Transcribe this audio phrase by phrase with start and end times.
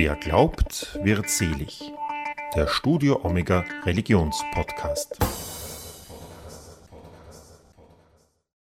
[0.00, 1.92] Wer glaubt, wird selig.
[2.54, 5.18] Der Studio Omega Religionspodcast.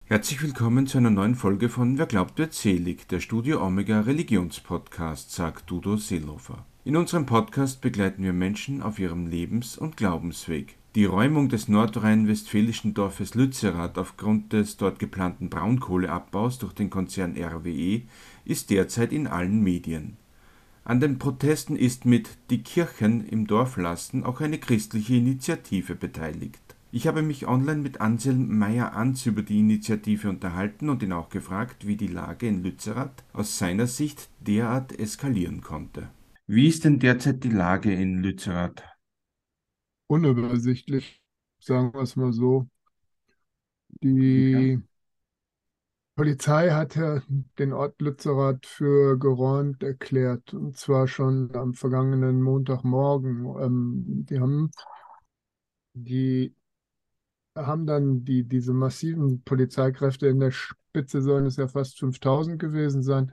[0.06, 5.32] Herzlich willkommen zu einer neuen Folge von Wer glaubt, wird selig, der Studio Omega Religionspodcast,
[5.32, 6.66] sagt Dudo Seelhofer.
[6.84, 10.76] In unserem Podcast begleiten wir Menschen auf ihrem Lebens- und Glaubensweg.
[10.96, 18.02] Die Räumung des nordrhein-westfälischen Dorfes Lützerath aufgrund des dort geplanten Braunkohleabbaus durch den Konzern RWE
[18.44, 20.18] ist derzeit in allen Medien.
[20.88, 26.62] An den Protesten ist mit Die Kirchen im Dorf lassen auch eine christliche Initiative beteiligt.
[26.94, 31.88] Ich habe mich online mit Anselm Meyer-Anz über die Initiative unterhalten und ihn auch gefragt,
[31.88, 36.08] wie die Lage in Lützerath aus seiner Sicht derart eskalieren konnte.
[36.46, 38.82] Wie ist denn derzeit die Lage in Lützerath?
[40.08, 41.22] Unübersichtlich,
[41.60, 42.70] sagen wir es mal so.
[44.02, 44.80] Die ja.
[46.18, 47.22] Polizei hat ja
[47.60, 53.46] den Ort Lützerath für geräumt erklärt, und zwar schon am vergangenen Montagmorgen.
[53.62, 54.72] Ähm, die haben
[55.94, 56.54] die
[57.56, 63.02] haben dann die, diese massiven Polizeikräfte in der Spitze, sollen es ja fast 5000 gewesen
[63.02, 63.32] sein,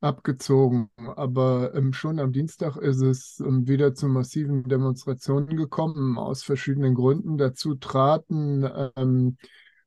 [0.00, 0.90] abgezogen.
[1.16, 6.94] Aber ähm, schon am Dienstag ist es ähm, wieder zu massiven Demonstrationen gekommen, aus verschiedenen
[6.94, 7.38] Gründen.
[7.38, 9.38] Dazu traten ähm,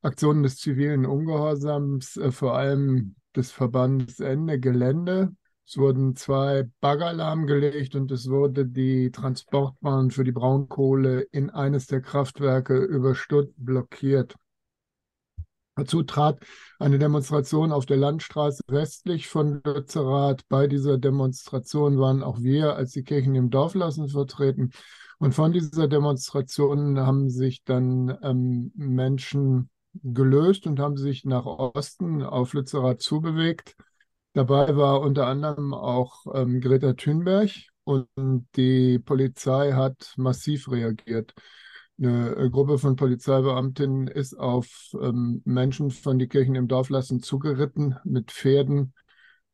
[0.02, 5.34] Aktionen des zivilen Ungehorsams, äh, vor allem des Verbandes Ende Gelände.
[5.66, 11.86] Es wurden zwei Bagger lahmgelegt und es wurde die Transportbahn für die Braunkohle in eines
[11.86, 14.34] der Kraftwerke über Stutt blockiert.
[15.76, 16.42] Dazu trat
[16.78, 20.40] eine Demonstration auf der Landstraße westlich von Lützerath.
[20.48, 24.70] Bei dieser Demonstration waren auch wir als die Kirchen im Dorf lassen vertreten.
[25.18, 32.22] Und von dieser Demonstration haben sich dann ähm, Menschen gelöst und haben sich nach Osten
[32.22, 33.76] auf Lützerath zubewegt.
[34.32, 37.50] Dabei war unter anderem auch ähm, Greta Thunberg
[37.84, 38.08] und
[38.56, 41.34] die Polizei hat massiv reagiert.
[41.98, 44.68] Eine äh, Gruppe von Polizeibeamtinnen ist auf
[45.00, 48.94] ähm, Menschen von die Kirchen im Dorf lassen zugeritten mit Pferden.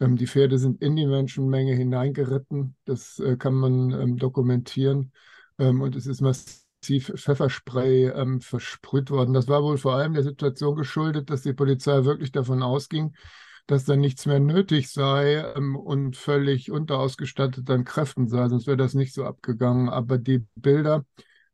[0.01, 2.77] Ähm, die Pferde sind in die Menschenmenge hineingeritten.
[2.85, 5.13] Das äh, kann man ähm, dokumentieren.
[5.59, 6.64] Ähm, und es ist massiv
[7.01, 9.35] Pfefferspray ähm, versprüht worden.
[9.35, 13.15] Das war wohl vor allem der Situation geschuldet, dass die Polizei wirklich davon ausging,
[13.67, 18.77] dass dann nichts mehr nötig sei ähm, und völlig unterausgestattet an Kräften sei, sonst wäre
[18.77, 19.89] das nicht so abgegangen.
[19.89, 21.05] Aber die Bilder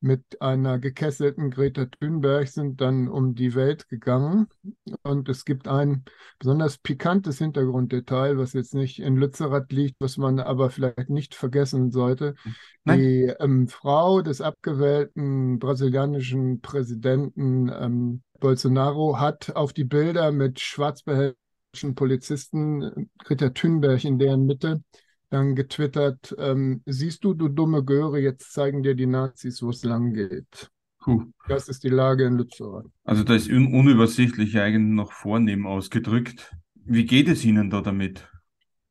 [0.01, 4.49] mit einer gekesselten Greta Thunberg sind dann um die Welt gegangen.
[5.03, 6.05] Und es gibt ein
[6.39, 11.91] besonders pikantes Hintergrunddetail, was jetzt nicht in Lützerath liegt, was man aber vielleicht nicht vergessen
[11.91, 12.35] sollte.
[12.85, 12.99] Nein.
[12.99, 21.05] Die ähm, Frau des abgewählten brasilianischen Präsidenten ähm, Bolsonaro hat auf die Bilder mit schwarz
[21.95, 24.83] Polizisten Greta Thunberg in deren Mitte
[25.31, 29.85] dann getwittert, ähm, siehst du, du dumme Göre, jetzt zeigen dir die Nazis, wo es
[29.85, 30.71] lang geht.
[30.99, 31.25] Puh.
[31.49, 32.87] Das ist die Lage in Lützerath.
[33.05, 36.55] Also da ist un unübersichtlich eigentlich noch vornehm ausgedrückt.
[36.75, 38.29] Wie geht es Ihnen da damit?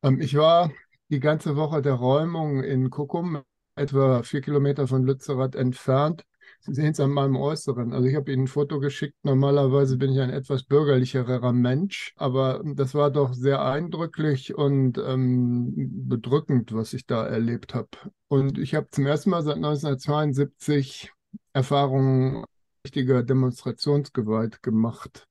[0.02, 0.72] Ähm, ich war
[1.10, 3.42] die ganze Woche der Räumung in Kuckum,
[3.76, 6.24] etwa vier Kilometer von Lützerath entfernt.
[6.62, 7.94] Sie sehen es an meinem Äußeren.
[7.94, 9.16] Also ich habe Ihnen ein Foto geschickt.
[9.22, 15.72] Normalerweise bin ich ein etwas bürgerlicherer Mensch, aber das war doch sehr eindrücklich und ähm,
[16.08, 17.88] bedrückend, was ich da erlebt habe.
[18.28, 21.12] Und ich habe zum ersten Mal seit 1972
[21.54, 22.44] Erfahrungen
[22.84, 25.28] richtiger Demonstrationsgewalt gemacht.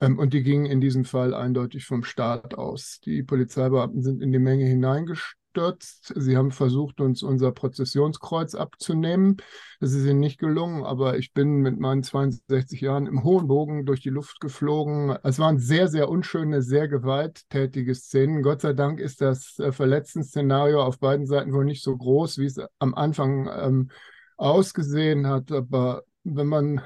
[0.00, 2.98] Ähm, und die gingen in diesem Fall eindeutig vom Staat aus.
[3.04, 6.12] Die Polizeibeamten sind in die Menge hineingestoßen abgestürzt.
[6.16, 9.36] Sie haben versucht, uns unser Prozessionskreuz abzunehmen.
[9.80, 13.84] Das ist ihnen nicht gelungen, aber ich bin mit meinen 62 Jahren im hohen Bogen
[13.86, 15.16] durch die Luft geflogen.
[15.22, 18.42] Es waren sehr, sehr unschöne, sehr gewalttätige Szenen.
[18.42, 22.46] Gott sei Dank ist das äh, Verletzten-Szenario auf beiden Seiten wohl nicht so groß, wie
[22.46, 23.90] es am Anfang ähm,
[24.36, 25.52] ausgesehen hat.
[25.52, 26.80] Aber wenn man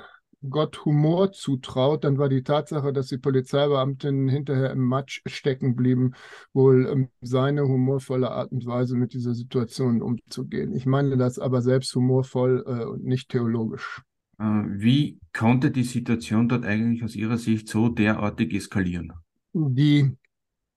[0.49, 6.15] Gott Humor zutraut, dann war die Tatsache, dass die Polizeibeamtinnen hinterher im Matsch stecken blieben,
[6.55, 10.75] wohl ähm, seine humorvolle Art und Weise, mit dieser Situation umzugehen.
[10.75, 14.03] Ich meine das aber selbst humorvoll äh, und nicht theologisch.
[14.39, 19.13] Äh, wie konnte die Situation dort eigentlich aus Ihrer Sicht so derartig eskalieren?
[19.53, 20.17] Die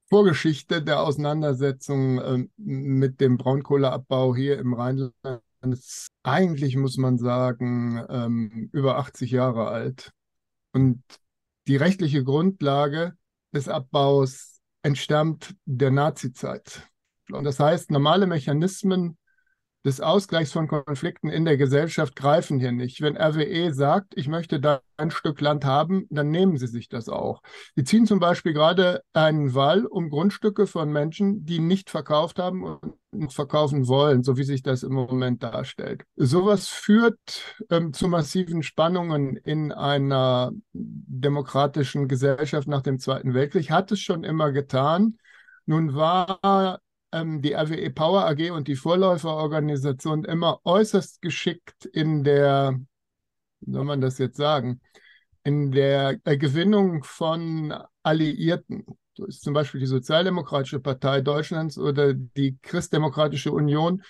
[0.09, 5.13] Vorgeschichte der Auseinandersetzung äh, mit dem Braunkohleabbau hier im Rheinland
[5.61, 10.11] ist eigentlich, muss man sagen, ähm, über 80 Jahre alt.
[10.71, 11.03] Und
[11.67, 13.13] die rechtliche Grundlage
[13.53, 16.87] des Abbaus entstammt der Nazizeit.
[17.31, 19.17] Und das heißt, normale Mechanismen
[19.85, 23.01] des Ausgleichs von Konflikten in der Gesellschaft greifen hier nicht.
[23.01, 27.09] Wenn RWE sagt, ich möchte da ein Stück Land haben, dann nehmen sie sich das
[27.09, 27.41] auch.
[27.75, 32.63] Sie ziehen zum Beispiel gerade einen Wall um Grundstücke von Menschen, die nicht verkauft haben
[33.11, 36.03] und verkaufen wollen, so wie sich das im Moment darstellt.
[36.15, 37.19] Sowas führt
[37.69, 44.23] ähm, zu massiven Spannungen in einer demokratischen Gesellschaft nach dem Zweiten Weltkrieg, hat es schon
[44.23, 45.17] immer getan.
[45.65, 46.79] Nun war
[47.13, 52.79] die RWE Power AG und die Vorläuferorganisation immer äußerst geschickt in der,
[53.61, 54.81] wie soll man das jetzt sagen,
[55.43, 58.85] in der äh, Gewinnung von Alliierten.
[59.15, 64.01] So ist zum Beispiel die Sozialdemokratische Partei Deutschlands oder die Christdemokratische Union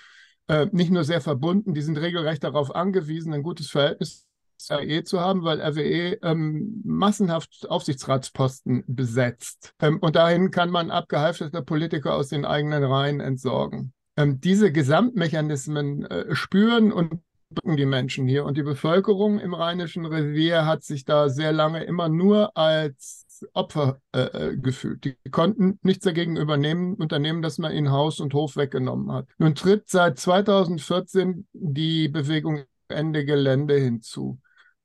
[0.48, 4.28] äh, nicht nur sehr verbunden, die sind regelrecht darauf angewiesen, ein gutes Verhältnis
[4.70, 9.74] RWE zu haben, weil RWE ähm, massenhaft Aufsichtsratsposten besetzt.
[9.80, 13.94] Ähm, und dahin kann man abgehalfterte Politiker aus den eigenen Reihen entsorgen.
[14.16, 17.22] Ähm, diese Gesamtmechanismen äh, spüren und
[17.54, 18.46] drücken die Menschen hier.
[18.46, 23.24] Und die Bevölkerung im Rheinischen Revier hat sich da sehr lange immer nur als
[23.54, 25.04] Opfer äh, äh gefühlt.
[25.04, 29.28] Die konnten nichts dagegen übernehmen, unternehmen, dass man ihnen Haus und Hof weggenommen hat.
[29.38, 34.40] Nun tritt seit 2014 die Bewegung Ende Gelände hinzu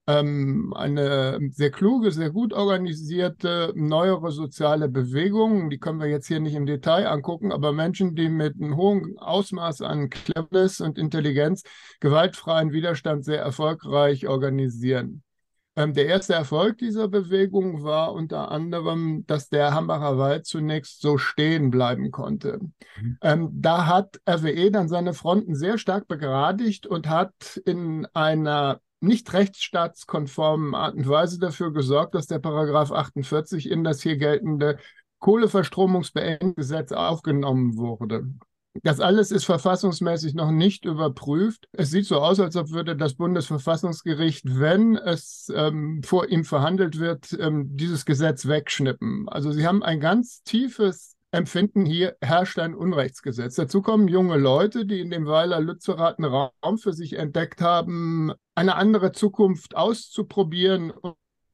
[0.08, 5.68] ähm, eine sehr kluge, sehr gut organisierte, neuere soziale Bewegung.
[5.68, 9.18] Die können wir jetzt hier nicht im Detail angucken, aber Menschen, die mit einem hohen
[9.18, 11.62] Ausmaß an Cleverness und Intelligenz
[12.00, 15.22] gewaltfreien Widerstand sehr erfolgreich organisieren.
[15.76, 21.18] Ähm, der erste Erfolg dieser Bewegung war unter anderem, dass der Hambacher Wald zunächst so
[21.18, 22.60] stehen bleiben konnte.
[22.98, 23.18] Mhm.
[23.20, 29.32] Ähm, da hat RWE dann seine Fronten sehr stark begradigt und hat in einer nicht
[29.32, 34.78] rechtsstaatskonformen Art und Weise dafür gesorgt, dass der Paragraph 48 in das hier geltende
[35.20, 38.26] Kohleverstromungsbeendgesetz aufgenommen wurde.
[38.82, 41.68] Das alles ist verfassungsmäßig noch nicht überprüft.
[41.72, 46.98] Es sieht so aus, als ob würde das Bundesverfassungsgericht, wenn es ähm, vor ihm verhandelt
[46.98, 49.28] wird, ähm, dieses Gesetz wegschnippen.
[49.28, 53.56] Also sie haben ein ganz tiefes empfinden, hier herrscht ein Unrechtsgesetz.
[53.56, 58.32] Dazu kommen junge Leute, die in dem Weiler Lützerath einen Raum für sich entdeckt haben,
[58.54, 60.92] eine andere Zukunft auszuprobieren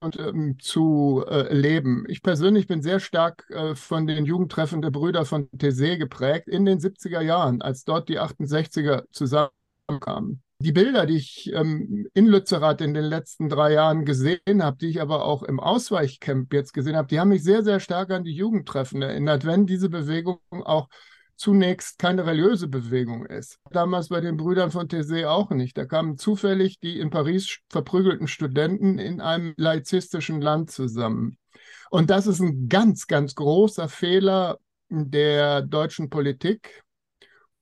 [0.01, 2.05] und, ähm, zu äh, leben.
[2.09, 6.65] Ich persönlich bin sehr stark äh, von den Jugendtreffen der Brüder von Thésée geprägt in
[6.65, 12.81] den 70er Jahren, als dort die 68er zusammenkamen die Bilder, die ich ähm, in Lützerath
[12.81, 16.97] in den letzten drei Jahren gesehen habe, die ich aber auch im Ausweichcamp jetzt gesehen
[16.97, 20.89] habe, die haben mich sehr, sehr stark an die Jugendtreffen erinnert, wenn diese Bewegung auch
[21.37, 23.59] zunächst keine religiöse Bewegung ist.
[23.71, 25.77] Damals bei den Brüdern von Thésée auch nicht.
[25.77, 31.37] Da kamen zufällig die in Paris verprügelten Studenten in einem laizistischen Land zusammen.
[31.91, 34.59] Und das ist ein ganz, ganz großer Fehler
[34.89, 36.84] der deutschen Politik,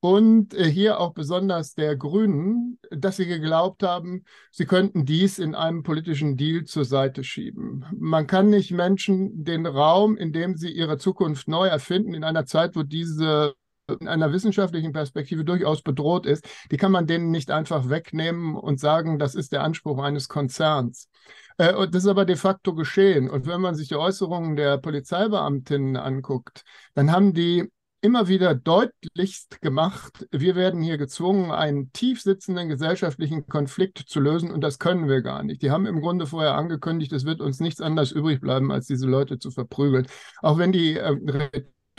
[0.02, 5.54] und äh, hier auch besonders der Grünen, dass sie geglaubt haben, sie könnten dies in
[5.54, 7.84] einem politischen Deal zur Seite schieben.
[7.96, 12.46] Man kann nicht Menschen den Raum, in dem sie ihre Zukunft neu erfinden, in einer
[12.46, 13.54] Zeit, wo diese
[14.00, 18.80] in einer wissenschaftlichen Perspektive durchaus bedroht ist, die kann man denen nicht einfach wegnehmen und
[18.80, 21.08] sagen, das ist der Anspruch eines Konzerns.
[21.58, 23.30] Äh, und das ist aber de facto geschehen.
[23.30, 26.64] Und wenn man sich die Äußerungen der Polizeibeamtinnen anguckt,
[26.94, 27.70] dann haben die
[28.02, 34.50] immer wieder deutlichst gemacht, wir werden hier gezwungen, einen tief sitzenden gesellschaftlichen Konflikt zu lösen
[34.50, 35.62] und das können wir gar nicht.
[35.62, 39.06] Die haben im Grunde vorher angekündigt, es wird uns nichts anderes übrig bleiben, als diese
[39.06, 40.08] Leute zu verprügeln,
[40.40, 41.16] auch wenn die äh,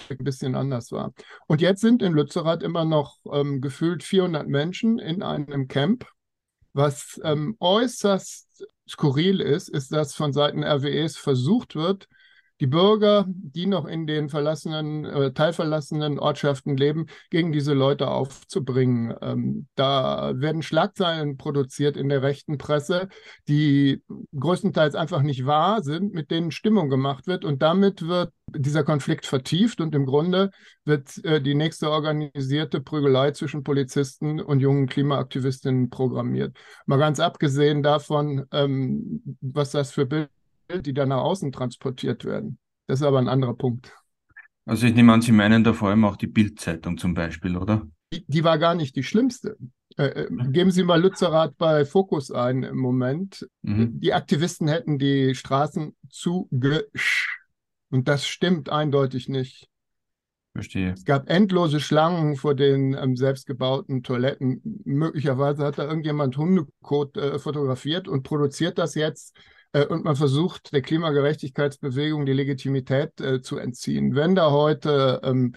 [0.09, 1.13] ein bisschen anders war.
[1.47, 6.05] Und jetzt sind in Lützerath immer noch ähm, gefühlt 400 Menschen in einem Camp.
[6.73, 12.09] Was ähm, äußerst skurril ist, ist, dass von Seiten RWEs versucht wird,
[12.59, 19.13] die Bürger, die noch in den verlassenen, äh, teilverlassenen Ortschaften leben, gegen diese Leute aufzubringen.
[19.21, 23.09] Ähm, da werden Schlagzeilen produziert in der rechten Presse,
[23.47, 24.03] die
[24.37, 27.43] größtenteils einfach nicht wahr sind, mit denen Stimmung gemacht wird.
[27.43, 30.51] Und damit wird dieser Konflikt vertieft und im Grunde
[30.85, 36.55] wird äh, die nächste organisierte Prügelei zwischen Polizisten und jungen Klimaaktivistinnen programmiert.
[36.85, 40.29] Mal ganz abgesehen davon, ähm, was das für Bilder
[40.69, 42.57] die dann nach außen transportiert werden.
[42.87, 43.93] Das ist aber ein anderer Punkt.
[44.65, 47.87] Also ich nehme an, Sie meinen da vor allem auch die Bildzeitung zum Beispiel, oder?
[48.13, 49.57] Die, die war gar nicht die schlimmste.
[49.97, 53.47] Äh, äh geben Sie mal Lützerath bei Fokus ein im Moment.
[53.61, 53.99] Mhm.
[53.99, 57.39] Die Aktivisten hätten die Straßen zugesch.
[57.89, 59.67] Und das stimmt eindeutig nicht.
[60.53, 60.93] Verstehe.
[60.93, 64.61] Es gab endlose Schlangen vor den ähm, selbstgebauten Toiletten.
[64.85, 69.35] Möglicherweise hat da irgendjemand Hundekot äh, fotografiert und produziert das jetzt
[69.73, 74.15] und man versucht, der Klimagerechtigkeitsbewegung die Legitimität äh, zu entziehen.
[74.15, 75.55] Wenn da heute ähm,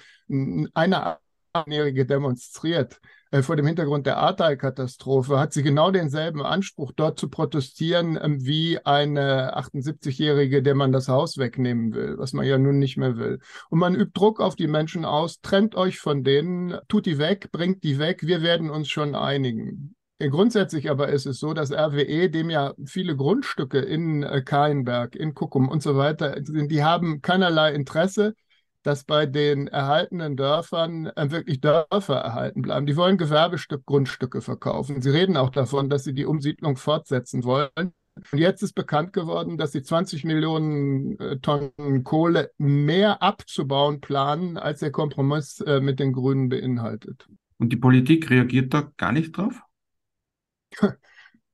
[0.75, 1.19] eine
[1.67, 7.29] Jährige demonstriert äh, vor dem Hintergrund der Ahrtal-Katastrophe, hat sie genau denselben Anspruch, dort zu
[7.29, 12.79] protestieren, ähm, wie eine 78-Jährige, der man das Haus wegnehmen will, was man ja nun
[12.79, 13.41] nicht mehr will.
[13.71, 17.51] Und man übt Druck auf die Menschen aus, trennt euch von denen, tut die weg,
[17.53, 19.96] bringt die weg, wir werden uns schon einigen.
[20.19, 25.35] Grundsätzlich aber ist es so, dass RWE, dem ja viele Grundstücke in äh, Kainberg, in
[25.35, 28.35] Kuckum und so weiter sind, die haben keinerlei Interesse,
[28.83, 32.87] dass bei den erhaltenen Dörfern äh, wirklich Dörfer erhalten bleiben.
[32.87, 35.03] Die wollen Gewerbestück-Grundstücke verkaufen.
[35.03, 37.69] Sie reden auch davon, dass sie die Umsiedlung fortsetzen wollen.
[37.77, 44.57] Und jetzt ist bekannt geworden, dass sie 20 Millionen äh, Tonnen Kohle mehr abzubauen planen,
[44.57, 47.29] als der Kompromiss mit den Grünen beinhaltet.
[47.59, 49.66] Und die Politik reagiert da gar nicht drauf?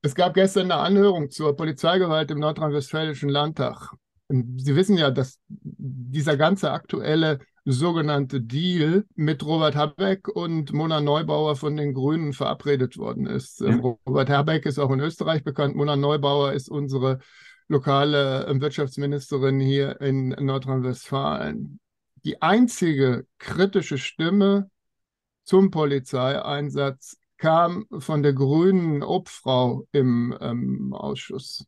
[0.05, 3.93] Es gab gestern eine Anhörung zur Polizeigewalt im Nordrhein-Westfälischen Landtag.
[4.27, 11.55] Sie wissen ja, dass dieser ganze aktuelle sogenannte Deal mit Robert Habeck und Mona Neubauer
[11.55, 13.61] von den Grünen verabredet worden ist.
[13.61, 13.75] Ja.
[13.75, 15.75] Robert Habeck ist auch in Österreich bekannt.
[15.75, 17.19] Mona Neubauer ist unsere
[17.69, 21.79] lokale Wirtschaftsministerin hier in Nordrhein-Westfalen.
[22.25, 24.69] Die einzige kritische Stimme
[25.45, 31.65] zum Polizeieinsatz kam von der grünen Obfrau im ähm, Ausschuss.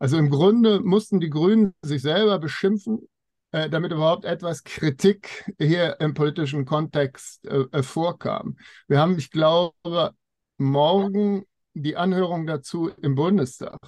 [0.00, 3.08] Also im Grunde mussten die Grünen sich selber beschimpfen,
[3.52, 8.56] äh, damit überhaupt etwas Kritik hier im politischen Kontext äh, äh vorkam.
[8.88, 10.10] Wir haben, ich glaube,
[10.58, 13.78] morgen die Anhörung dazu im Bundestag.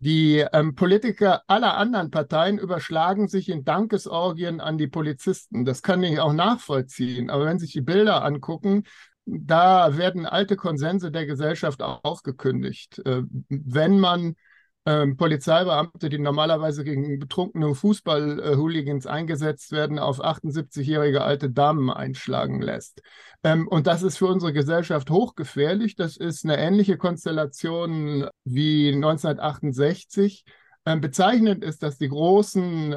[0.00, 5.64] Die ähm, Politiker aller anderen Parteien überschlagen sich in Dankesorgien an die Polizisten.
[5.64, 7.30] Das kann ich auch nachvollziehen.
[7.30, 8.82] Aber wenn Sie sich die Bilder angucken,
[9.24, 13.00] da werden alte Konsense der Gesellschaft aufgekündigt.
[13.04, 14.34] Äh, wenn man
[14.84, 23.00] ähm, Polizeibeamte, die normalerweise gegen betrunkene Fußball-Hooligans eingesetzt werden, auf 78-jährige alte Damen einschlagen lässt.
[23.44, 25.94] Ähm, und das ist für unsere Gesellschaft hochgefährlich.
[25.94, 30.44] Das ist eine ähnliche Konstellation wie 1968.
[30.84, 32.96] Ähm, bezeichnend ist, dass die großen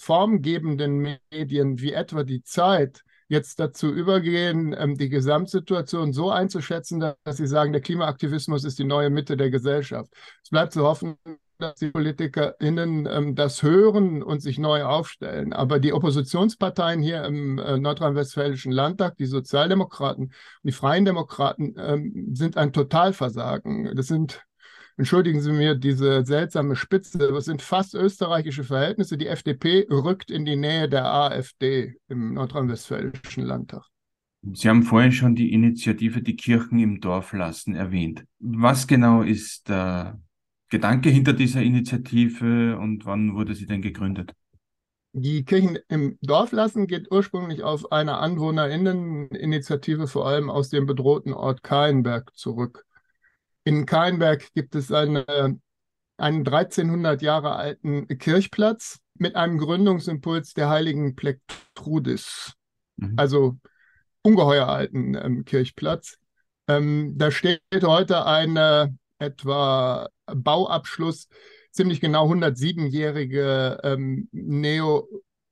[0.00, 7.36] formgebenden Medien wie etwa die Zeit jetzt dazu übergehen, ähm, die Gesamtsituation so einzuschätzen, dass
[7.38, 10.12] sie sagen, der Klimaaktivismus ist die neue Mitte der Gesellschaft.
[10.44, 11.16] Es bleibt zu hoffen,
[11.58, 15.54] dass die PolitikerInnen ähm, das hören und sich neu aufstellen.
[15.54, 22.58] Aber die Oppositionsparteien hier im äh, nordrhein-westfälischen Landtag, die Sozialdemokraten die Freien Demokraten, ähm, sind
[22.58, 23.96] ein Totalversagen.
[23.96, 24.42] Das sind
[24.96, 29.16] entschuldigen Sie mir diese seltsame Spitze, das sind fast österreichische Verhältnisse.
[29.16, 33.84] Die FDP rückt in die Nähe der AfD im nordrhein-westfälischen Landtag.
[34.54, 38.24] Sie haben vorhin schon die Initiative Die Kirchen im Dorf lassen erwähnt.
[38.40, 40.20] Was genau ist der
[40.68, 44.32] Gedanke hinter dieser Initiative und wann wurde sie denn gegründet?
[45.12, 51.34] Die Kirchen im Dorf lassen geht ursprünglich auf eine Anwohnerinneninitiative vor allem aus dem bedrohten
[51.34, 52.86] Ort Kainberg zurück.
[53.64, 55.24] In Kainberg gibt es eine,
[56.16, 62.54] einen 1300 Jahre alten Kirchplatz mit einem Gründungsimpuls der heiligen Plektrudis,
[62.96, 63.14] mhm.
[63.16, 63.58] also
[64.22, 66.18] ungeheuer alten ähm, Kirchplatz.
[66.68, 71.28] Ähm, da steht heute ein etwa Bauabschluss,
[71.70, 74.28] ziemlich genau 107-jährige ähm,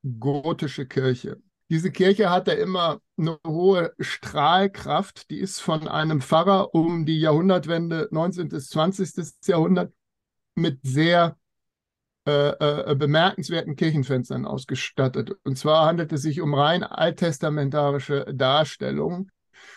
[0.03, 1.41] neogotische Kirche.
[1.71, 5.31] Diese Kirche hatte immer eine hohe Strahlkraft.
[5.31, 8.49] Die ist von einem Pfarrer um die Jahrhundertwende 19.
[8.49, 9.47] bis 20.
[9.47, 9.93] Jahrhundert
[10.57, 11.37] mit sehr
[12.27, 15.31] äh, äh, bemerkenswerten Kirchenfenstern ausgestattet.
[15.45, 19.31] Und zwar handelt es sich um rein alttestamentarische Darstellungen.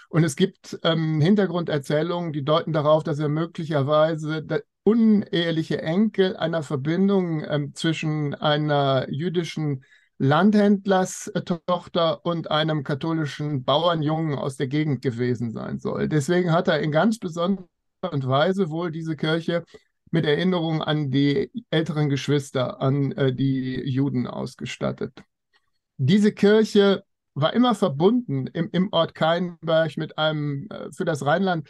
[0.09, 6.63] Und es gibt ähm, Hintergrunderzählungen, die deuten darauf, dass er möglicherweise der uneheliche Enkel einer
[6.63, 9.83] Verbindung ähm, zwischen einer jüdischen
[10.23, 16.07] Landhändlerstochter und einem katholischen Bauernjungen aus der Gegend gewesen sein soll.
[16.07, 17.67] Deswegen hat er in ganz besonderer
[18.01, 19.65] Weise wohl diese Kirche
[20.11, 25.11] mit Erinnerung an die älteren Geschwister, an äh, die Juden ausgestattet.
[25.97, 27.03] Diese Kirche
[27.33, 31.67] war immer verbunden im, im Ort Keinberg mit einem äh, für das Rheinland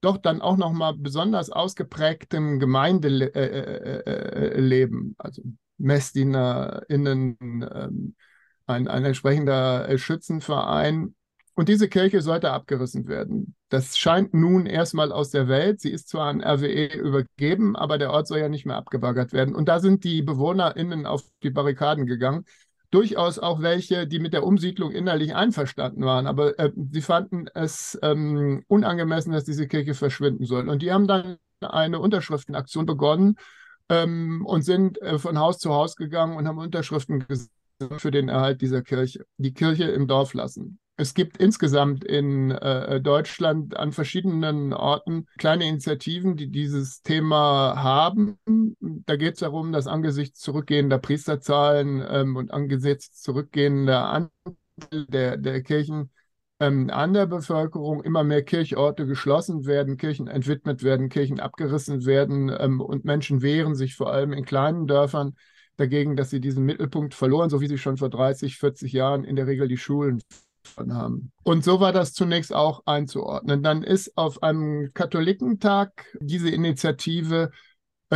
[0.00, 3.34] doch dann auch nochmal besonders ausgeprägtem Gemeindeleben.
[3.34, 4.88] Äh, äh, äh
[5.18, 5.42] also
[5.80, 8.14] MessdienerInnen, ähm,
[8.66, 11.14] ein, ein entsprechender äh, Schützenverein.
[11.54, 13.54] Und diese Kirche sollte abgerissen werden.
[13.68, 15.80] Das scheint nun erstmal aus der Welt.
[15.80, 19.54] Sie ist zwar an RWE übergeben, aber der Ort soll ja nicht mehr abgebaggert werden.
[19.54, 22.44] Und da sind die BewohnerInnen auf die Barrikaden gegangen.
[22.90, 27.96] Durchaus auch welche, die mit der Umsiedlung innerlich einverstanden waren, aber äh, sie fanden es
[28.02, 30.68] ähm, unangemessen, dass diese Kirche verschwinden soll.
[30.68, 33.36] Und die haben dann eine Unterschriftenaktion begonnen,
[33.90, 37.26] ähm, und sind äh, von Haus zu Haus gegangen und haben Unterschriften
[37.98, 40.78] für den Erhalt dieser Kirche, die Kirche im Dorf lassen.
[40.96, 48.38] Es gibt insgesamt in äh, Deutschland an verschiedenen Orten kleine Initiativen, die dieses Thema haben.
[49.06, 55.62] Da geht es darum, dass angesichts zurückgehender Priesterzahlen ähm, und angesichts zurückgehender Anteil der, der
[55.62, 56.10] Kirchen
[56.60, 62.54] ähm, an der Bevölkerung immer mehr Kirchorte geschlossen werden, Kirchen entwidmet werden, Kirchen abgerissen werden
[62.56, 65.34] ähm, und Menschen wehren sich vor allem in kleinen Dörfern
[65.76, 69.36] dagegen, dass sie diesen Mittelpunkt verloren, so wie sie schon vor 30, 40 Jahren in
[69.36, 70.20] der Regel die Schulen
[70.76, 71.32] haben.
[71.42, 73.62] Und so war das zunächst auch einzuordnen.
[73.62, 77.50] Dann ist auf einem Katholikentag diese Initiative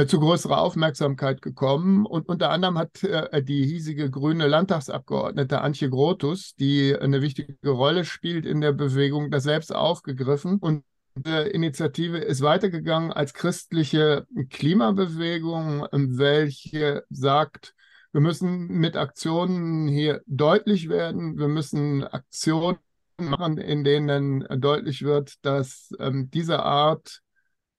[0.07, 2.05] zu größerer Aufmerksamkeit gekommen.
[2.05, 8.05] Und unter anderem hat äh, die hiesige grüne Landtagsabgeordnete Antje Grotus, die eine wichtige Rolle
[8.05, 10.59] spielt in der Bewegung, das selbst aufgegriffen.
[10.59, 10.85] Und
[11.17, 17.75] die Initiative ist weitergegangen als christliche Klimabewegung, welche sagt,
[18.11, 21.39] wir müssen mit Aktionen hier deutlich werden.
[21.39, 22.79] Wir müssen Aktionen
[23.19, 27.23] machen, in denen deutlich wird, dass ähm, diese Art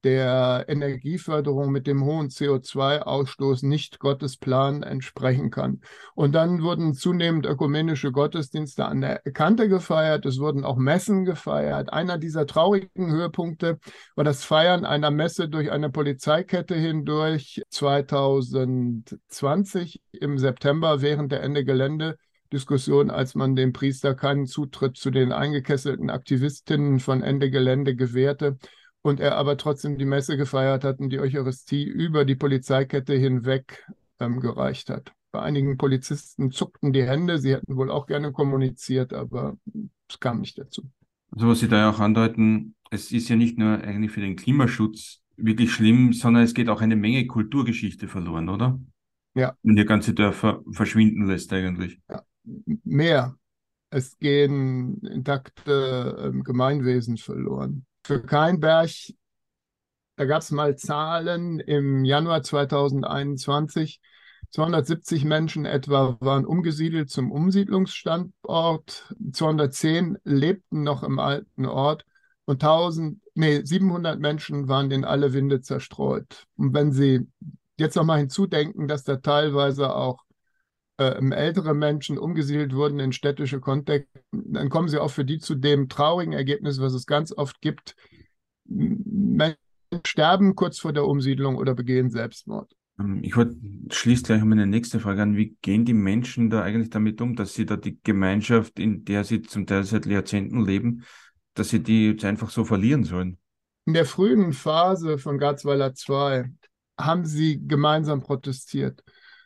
[0.06, 5.82] der Energieförderung mit dem hohen CO2-Ausstoß nicht Gottes Plan entsprechen kann.
[6.14, 10.28] Und dann wurden zunehmend ökumenische Gottesdienste an der Kante gefeiert.
[10.28, 11.92] Es wurden auch Messen gefeiert.
[11.92, 13.80] Einer dieser traurigen Höhepunkte
[14.16, 21.66] war das Feiern einer Messe durch eine Polizeikette hindurch 2020 im September während der Ende
[21.66, 22.18] Gelände
[22.54, 28.60] Diskussion, als man dem Priester keinen Zutritt zu den eingekesselten Aktivistinnen von Ende Gelände gewährte
[29.06, 33.86] und er aber trotzdem die Messe gefeiert hat und die Eucharistie über die Polizeikette hinweg
[34.20, 35.14] ähm, gereicht hat.
[35.32, 39.58] Bei einigen Polizisten zuckten die Hände, sie hätten wohl auch gerne kommuniziert, aber
[40.10, 40.90] es kam nicht dazu.
[41.30, 44.36] Also was Sie da ja auch andeuten, es ist ja nicht nur eigentlich für den
[44.36, 48.80] Klimaschutz wirklich schlimm, sondern es geht auch eine Menge Kulturgeschichte verloren, oder?
[49.36, 49.56] Ja.
[49.62, 52.00] Und hier ganze Dörfer verschwinden lässt eigentlich.
[52.10, 52.24] Ja.
[52.84, 53.36] Mehr.
[53.92, 58.92] Es gehen intakte äh, Gemeinwesen verloren für Keinberg,
[60.16, 64.00] da gab es mal Zahlen im Januar 2021.
[64.52, 72.06] 270 Menschen etwa waren umgesiedelt zum Umsiedlungsstandort, 210 lebten noch im alten Ort
[72.46, 76.46] und 1000, nee, 700 Menschen waren in alle Winde zerstreut.
[76.58, 77.28] Und wenn Sie
[77.78, 80.25] jetzt nochmal hinzudenken, dass da teilweise auch
[80.98, 85.56] äh, ältere Menschen umgesiedelt wurden in städtische Kontexte, dann kommen sie auch für die zu
[85.56, 87.96] dem traurigen Ergebnis, was es ganz oft gibt.
[88.66, 89.58] Menschen
[90.06, 92.76] sterben kurz vor der Umsiedlung oder begehen Selbstmord.
[93.00, 93.56] Ähm, ich wollte,
[93.90, 95.36] schließt gleich meine nächste Frage an.
[95.36, 99.24] Wie gehen die Menschen da eigentlich damit um, dass sie da die Gemeinschaft, in der
[99.24, 101.04] sie zum Teil seit Jahrzehnten leben,
[101.54, 103.38] dass sie die jetzt einfach so verlieren sollen?
[103.86, 106.52] In der frühen Phase von Garzweiler 2
[107.00, 109.04] haben sie gemeinsam protestiert.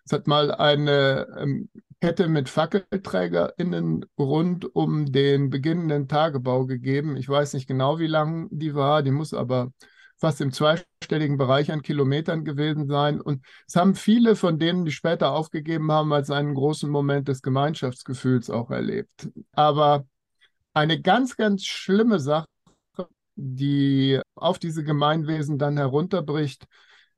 [0.10, 1.70] Es hat mal eine ähm,
[2.02, 7.16] Kette mit FackelträgerInnen rund um den beginnenden Tagebau gegeben.
[7.16, 9.04] Ich weiß nicht genau, wie lang die war.
[9.04, 9.72] Die muss aber
[10.18, 13.22] fast im zweistelligen Bereich an Kilometern gewesen sein.
[13.22, 17.44] Und es haben viele von denen, die später aufgegeben haben, als einen großen Moment des
[17.44, 19.30] Gemeinschaftsgefühls auch erlebt.
[19.52, 20.08] Aber
[20.74, 22.48] eine ganz, ganz schlimme Sache,
[23.36, 26.66] die auf diese Gemeinwesen dann herunterbricht,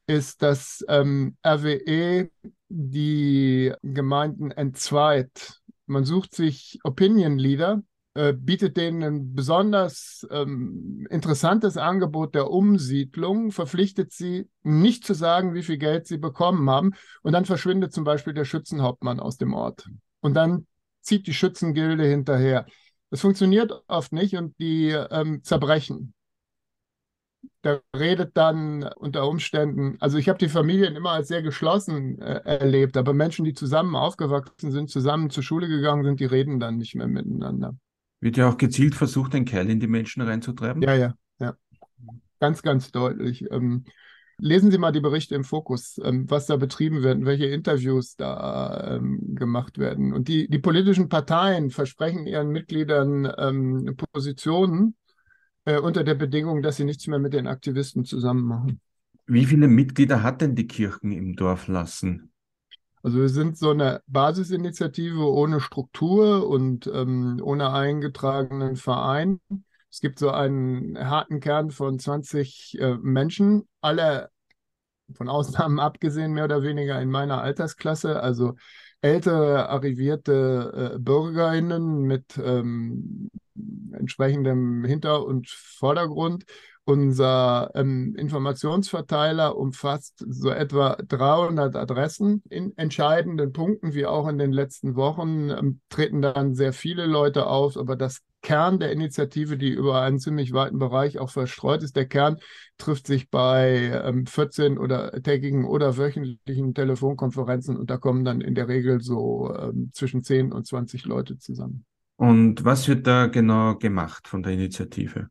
[0.07, 2.29] ist, dass ähm, RWE
[2.71, 5.59] die Gemeinden entzweit.
[5.85, 13.51] Man sucht sich Opinion Leader, äh, bietet denen ein besonders ähm, interessantes Angebot der Umsiedlung,
[13.51, 16.91] verpflichtet sie nicht zu sagen, wie viel Geld sie bekommen haben.
[17.23, 19.87] Und dann verschwindet zum Beispiel der Schützenhauptmann aus dem Ort.
[20.21, 20.65] Und dann
[21.01, 22.65] zieht die Schützengilde hinterher.
[23.09, 26.13] Das funktioniert oft nicht und die ähm, zerbrechen
[27.63, 32.41] der redet dann unter Umständen, also ich habe die Familien immer als sehr geschlossen äh,
[32.43, 36.77] erlebt, aber Menschen, die zusammen aufgewachsen sind, zusammen zur Schule gegangen sind, die reden dann
[36.77, 37.75] nicht mehr miteinander.
[38.19, 40.81] Wird ja auch gezielt versucht, einen Keil in die Menschen reinzutreiben?
[40.81, 41.55] Ja, ja, ja.
[42.39, 43.45] Ganz, ganz deutlich.
[43.51, 43.85] Ähm,
[44.37, 48.95] lesen Sie mal die Berichte im Fokus, ähm, was da betrieben wird, welche Interviews da
[48.95, 50.13] ähm, gemacht werden.
[50.13, 54.95] Und die, die politischen Parteien versprechen ihren Mitgliedern ähm, Positionen,
[55.65, 58.81] äh, unter der Bedingung, dass sie nichts mehr mit den Aktivisten zusammen machen.
[59.27, 62.31] Wie viele Mitglieder hat denn die Kirchen im Dorf lassen?
[63.03, 69.39] Also wir sind so eine Basisinitiative ohne Struktur und ähm, ohne eingetragenen Verein.
[69.89, 74.29] Es gibt so einen harten Kern von 20 äh, Menschen, alle
[75.13, 78.55] von Ausnahmen abgesehen, mehr oder weniger in meiner Altersklasse, also
[79.01, 83.29] ältere, arrivierte äh, BürgerInnen mit ähm,
[83.93, 86.45] entsprechendem Hinter- und Vordergrund.
[86.83, 92.41] Unser ähm, Informationsverteiler umfasst so etwa 300 Adressen.
[92.49, 97.45] In entscheidenden Punkten, wie auch in den letzten Wochen, ähm, treten dann sehr viele Leute
[97.45, 101.95] auf, aber das Kern der Initiative, die über einen ziemlich weiten Bereich auch verstreut ist,
[101.95, 102.37] der Kern
[102.77, 108.55] trifft sich bei ähm, 14 oder tägigen oder wöchentlichen Telefonkonferenzen und da kommen dann in
[108.55, 111.85] der Regel so ähm, zwischen 10 und 20 Leute zusammen.
[112.15, 115.27] Und was wird da genau gemacht von der Initiative?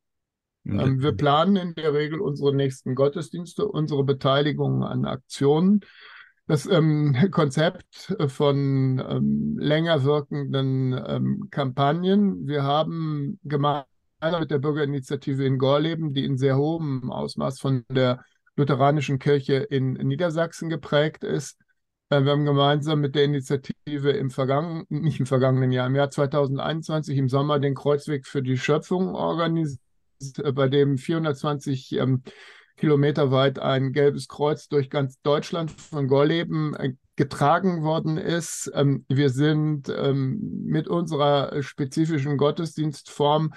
[0.66, 5.80] Ähm, wir planen in der Regel unsere nächsten Gottesdienste, unsere Beteiligung an Aktionen.
[6.46, 12.46] Das ähm, Konzept von ähm, länger wirkenden ähm, Kampagnen.
[12.46, 13.86] Wir haben gemeinsam
[14.40, 18.24] mit der Bürgerinitiative in Gorleben, die in sehr hohem Ausmaß von der
[18.56, 21.58] lutheranischen Kirche in Niedersachsen geprägt ist,
[22.10, 26.10] äh, wir haben gemeinsam mit der Initiative im vergangenen, nicht im vergangenen Jahr, im Jahr
[26.10, 29.89] 2021 im Sommer den Kreuzweg für die Schöpfung organisiert äh,
[30.54, 32.22] bei dem 420 ähm,
[32.76, 38.70] Kilometer weit ein gelbes Kreuz durch ganz Deutschland von Gorleben äh, getragen worden ist.
[38.74, 43.52] Ähm, wir sind ähm, mit unserer spezifischen Gottesdienstform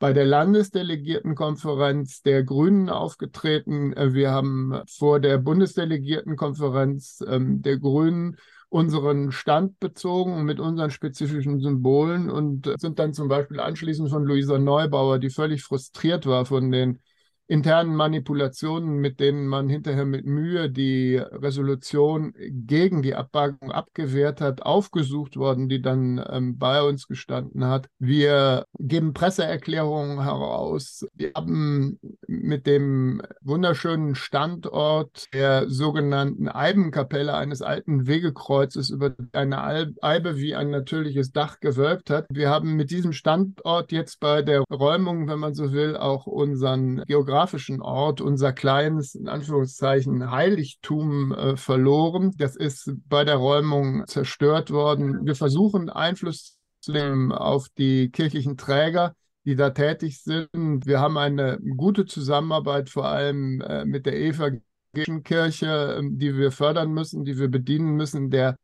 [0.00, 3.92] bei der Landesdelegiertenkonferenz der Grünen aufgetreten.
[3.92, 8.36] Äh, wir haben vor der Bundesdelegiertenkonferenz ähm, der Grünen
[8.74, 14.58] unseren Stand bezogen mit unseren spezifischen Symbolen und sind dann zum Beispiel anschließend von Luisa
[14.58, 16.98] Neubauer, die völlig frustriert war von den
[17.46, 24.62] internen Manipulationen, mit denen man hinterher mit Mühe die Resolution gegen die Abbagung abgewehrt hat,
[24.62, 27.88] aufgesucht worden, die dann ähm, bei uns gestanden hat.
[27.98, 31.06] Wir geben Presseerklärungen heraus.
[31.14, 39.62] Wir haben mit dem wunderschönen Standort der sogenannten Eibenkapelle eines alten Wegekreuzes über eine
[40.00, 42.26] Eibe wie ein natürliches Dach gewölbt hat.
[42.30, 47.04] Wir haben mit diesem Standort jetzt bei der Räumung, wenn man so will, auch unseren
[47.06, 52.32] Geografischen geografischen Ort unser kleines, in Anführungszeichen, Heiligtum äh, verloren.
[52.38, 55.26] Das ist bei der Räumung zerstört worden.
[55.26, 60.86] Wir versuchen Einfluss zu nehmen auf die kirchlichen Träger, die da tätig sind.
[60.86, 66.52] Wir haben eine gute Zusammenarbeit vor allem äh, mit der evangelischen Kirche, äh, die wir
[66.52, 68.30] fördern müssen, die wir bedienen müssen.
[68.30, 68.54] Der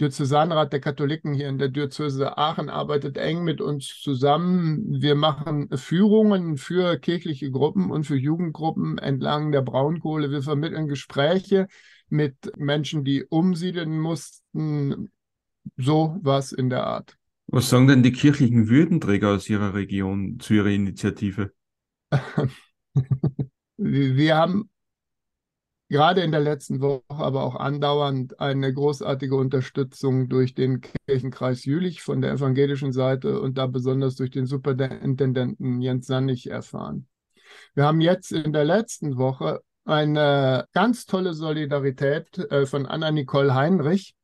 [0.00, 5.00] Diözesanrat der Katholiken hier in der Diözese Aachen arbeitet eng mit uns zusammen.
[5.00, 10.30] Wir machen Führungen für kirchliche Gruppen und für Jugendgruppen entlang der Braunkohle.
[10.30, 11.68] Wir vermitteln Gespräche
[12.08, 15.10] mit Menschen, die umsiedeln mussten.
[15.76, 17.16] So was in der Art.
[17.46, 21.52] Was sagen denn die kirchlichen Würdenträger aus Ihrer Region zu Ihrer Initiative?
[23.76, 24.70] Wir haben
[25.92, 32.00] gerade in der letzten Woche, aber auch andauernd eine großartige Unterstützung durch den Kirchenkreis Jülich
[32.00, 37.06] von der evangelischen Seite und da besonders durch den Superintendenten Jens Sannig erfahren.
[37.74, 44.14] Wir haben jetzt in der letzten Woche eine ganz tolle Solidarität äh, von Anna-Nicole Heinrich,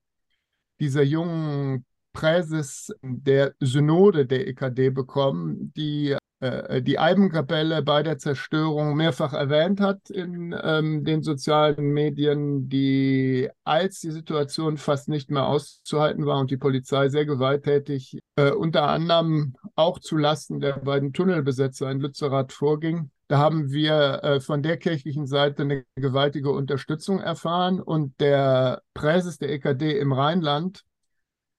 [0.80, 9.32] dieser jungen Präses der Synode der EKD bekommen, die die Eibenkapelle bei der Zerstörung mehrfach
[9.32, 16.26] erwähnt hat in ähm, den sozialen Medien, die, als die Situation fast nicht mehr auszuhalten
[16.26, 21.90] war und die Polizei sehr gewalttätig, äh, unter anderem auch zu Lasten der beiden Tunnelbesetzer
[21.90, 23.10] in Lützerath vorging.
[23.28, 29.38] Da haben wir äh, von der kirchlichen Seite eine gewaltige Unterstützung erfahren und der Präses
[29.38, 30.84] der EKD im Rheinland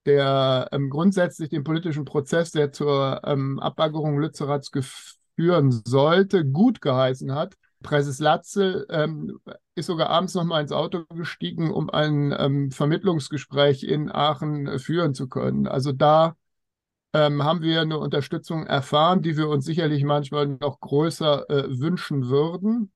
[0.05, 4.71] der ähm, grundsätzlich den politischen Prozess, der zur ähm, Abbaggerung Lützeraths
[5.35, 7.55] führen sollte, gut geheißen hat.
[7.81, 9.39] Präses Latzel ähm,
[9.75, 15.13] ist sogar abends noch mal ins Auto gestiegen, um ein ähm, Vermittlungsgespräch in Aachen führen
[15.13, 15.67] zu können.
[15.67, 16.35] Also da
[17.13, 22.27] ähm, haben wir eine Unterstützung erfahren, die wir uns sicherlich manchmal noch größer äh, wünschen
[22.27, 22.91] würden,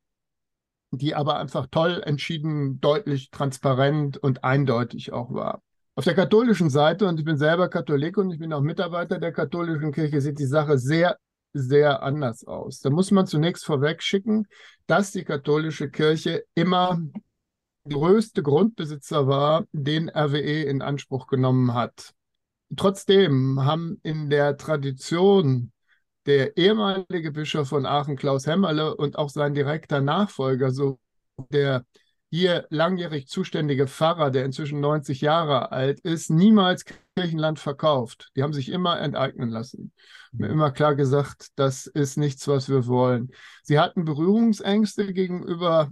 [0.91, 5.61] die aber einfach toll entschieden, deutlich, transparent und eindeutig auch war.
[5.95, 9.31] Auf der katholischen Seite, und ich bin selber Katholik und ich bin auch Mitarbeiter der
[9.31, 11.17] katholischen Kirche, sieht die Sache sehr,
[11.53, 12.79] sehr anders aus.
[12.79, 14.47] Da muss man zunächst vorweg schicken,
[14.87, 16.99] dass die katholische Kirche immer
[17.87, 22.13] größte Grundbesitzer war, den RWE in Anspruch genommen hat.
[22.75, 25.71] Trotzdem haben in der Tradition
[26.25, 30.97] der ehemalige Bischof von Aachen, Klaus Hämmerle, und auch sein direkter Nachfolger, so
[31.51, 31.85] der
[32.33, 36.83] hier langjährig zuständige Pfarrer, der inzwischen 90 Jahre alt ist, niemals
[37.15, 38.31] Kirchenland verkauft.
[38.35, 39.91] Die haben sich immer enteignen lassen.
[40.31, 43.29] Mir immer klar gesagt, das ist nichts, was wir wollen.
[43.61, 45.91] Sie hatten Berührungsängste gegenüber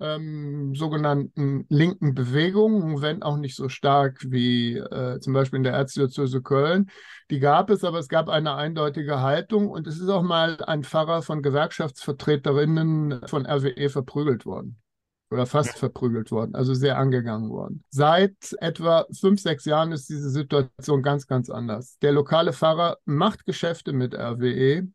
[0.00, 5.74] ähm, sogenannten linken Bewegungen, wenn auch nicht so stark wie äh, zum Beispiel in der
[5.74, 6.88] Erzdiözese Köln.
[7.30, 10.82] Die gab es, aber es gab eine eindeutige Haltung und es ist auch mal ein
[10.82, 14.78] Pfarrer von Gewerkschaftsvertreterinnen von RWE verprügelt worden
[15.30, 17.84] oder fast verprügelt worden, also sehr angegangen worden.
[17.90, 21.98] Seit etwa fünf, sechs Jahren ist diese Situation ganz, ganz anders.
[22.00, 24.88] Der lokale Pfarrer macht Geschäfte mit RWE,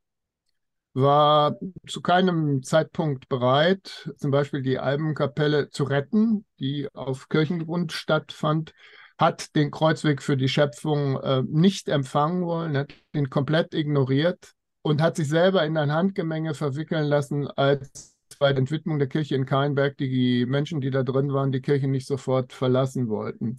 [0.94, 8.74] war zu keinem Zeitpunkt bereit, zum Beispiel die Albenkapelle zu retten, die auf Kirchengrund stattfand,
[9.18, 15.02] hat den Kreuzweg für die Schöpfung äh, nicht empfangen wollen, hat ihn komplett ignoriert und
[15.02, 19.45] hat sich selber in ein Handgemenge verwickeln lassen, als bei der Entwidmung der Kirche in
[19.45, 23.58] Keinberg die Menschen, die da drin waren, die Kirche nicht sofort verlassen wollten.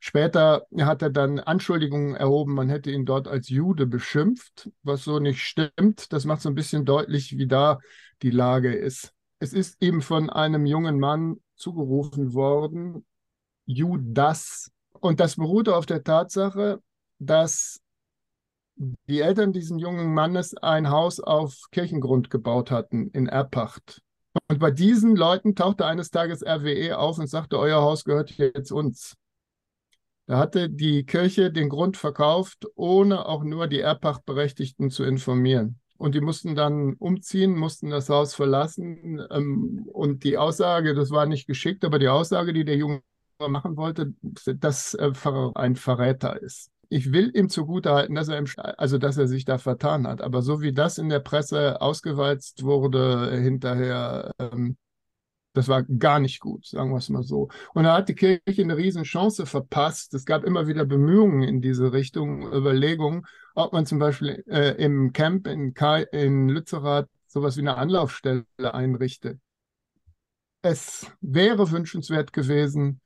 [0.00, 5.18] Später hat er dann Anschuldigungen erhoben, man hätte ihn dort als Jude beschimpft, was so
[5.18, 6.12] nicht stimmt.
[6.12, 7.78] Das macht so ein bisschen deutlich, wie da
[8.22, 9.12] die Lage ist.
[9.40, 13.04] Es ist ihm von einem jungen Mann zugerufen worden,
[13.66, 14.70] Judas.
[15.00, 16.80] Und das beruhte auf der Tatsache,
[17.18, 17.80] dass
[18.76, 24.00] die Eltern diesen jungen Mannes ein Haus auf Kirchengrund gebaut hatten in Erpacht.
[24.48, 28.72] Und bei diesen Leuten tauchte eines Tages RWE auf und sagte, euer Haus gehört jetzt
[28.72, 29.16] uns.
[30.26, 35.78] Da hatte die Kirche den Grund verkauft, ohne auch nur die Erbpachtberechtigten zu informieren.
[35.98, 39.24] Und die mussten dann umziehen, mussten das Haus verlassen.
[39.30, 43.02] Ähm, und die Aussage, das war nicht geschickt, aber die Aussage, die der Junge
[43.38, 44.14] machen wollte,
[44.56, 49.44] dass ein Verräter ist ich will ihm zugutehalten, dass er, im, also dass er sich
[49.44, 50.20] da vertan hat.
[50.20, 54.76] Aber so wie das in der Presse ausgewalzt wurde hinterher, ähm,
[55.54, 57.48] das war gar nicht gut, sagen wir es mal so.
[57.74, 60.14] Und da hat die Kirche eine Riesenchance verpasst.
[60.14, 63.26] Es gab immer wieder Bemühungen in diese Richtung, Überlegungen,
[63.56, 68.44] ob man zum Beispiel äh, im Camp in, Kai, in Lützerath sowas wie eine Anlaufstelle
[68.60, 69.40] einrichtet.
[70.62, 73.00] Es wäre wünschenswert gewesen,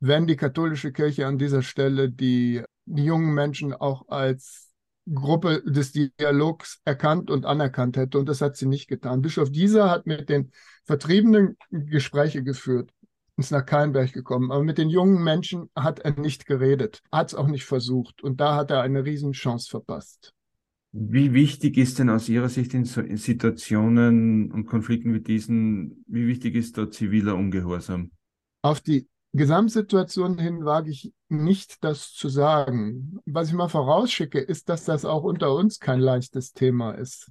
[0.00, 4.72] wenn die katholische Kirche an dieser Stelle die die jungen Menschen auch als
[5.12, 8.18] Gruppe des Dialogs erkannt und anerkannt hätte.
[8.18, 9.22] Und das hat sie nicht getan.
[9.22, 10.52] Bischof Dieser hat mit den
[10.84, 12.92] Vertriebenen Gespräche geführt,
[13.36, 14.52] ist nach Keinberg gekommen.
[14.52, 18.22] Aber mit den jungen Menschen hat er nicht geredet, hat es auch nicht versucht.
[18.22, 20.34] Und da hat er eine Riesenchance verpasst.
[20.94, 26.54] Wie wichtig ist denn aus Ihrer Sicht in Situationen und Konflikten wie diesen, wie wichtig
[26.54, 28.10] ist da ziviler Ungehorsam?
[28.60, 33.18] Auf die Gesamtsituation hin wage ich nicht, das zu sagen.
[33.24, 37.30] Was ich mal vorausschicke, ist, dass das auch unter uns kein leichtes Thema ist.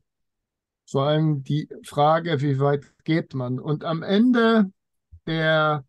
[0.89, 3.59] Vor allem die Frage, wie weit geht man?
[3.59, 4.71] Und am Ende
[5.27, 5.85] der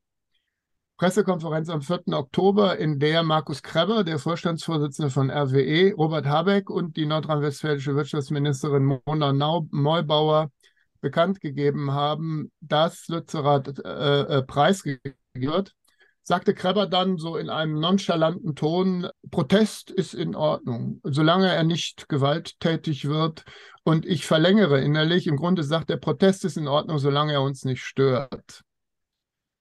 [0.98, 2.02] Pressekonferenz am 4.
[2.12, 9.00] Oktober, in der Markus Kreber, der Vorstandsvorsitzende von RWE, Robert Habeck und die nordrhein-westfälische Wirtschaftsministerin
[9.04, 10.52] Mona Neubauer
[11.00, 15.74] bekannt gegeben haben, dass Lützerath äh, äh, preisgegeben wird,
[16.22, 22.08] sagte Kreber dann so in einem nonchalanten Ton, Protest ist in Ordnung, solange er nicht
[22.08, 23.44] gewalttätig wird.
[23.84, 27.64] Und ich verlängere innerlich, im Grunde sagt der Protest ist in Ordnung, solange er uns
[27.64, 28.62] nicht stört.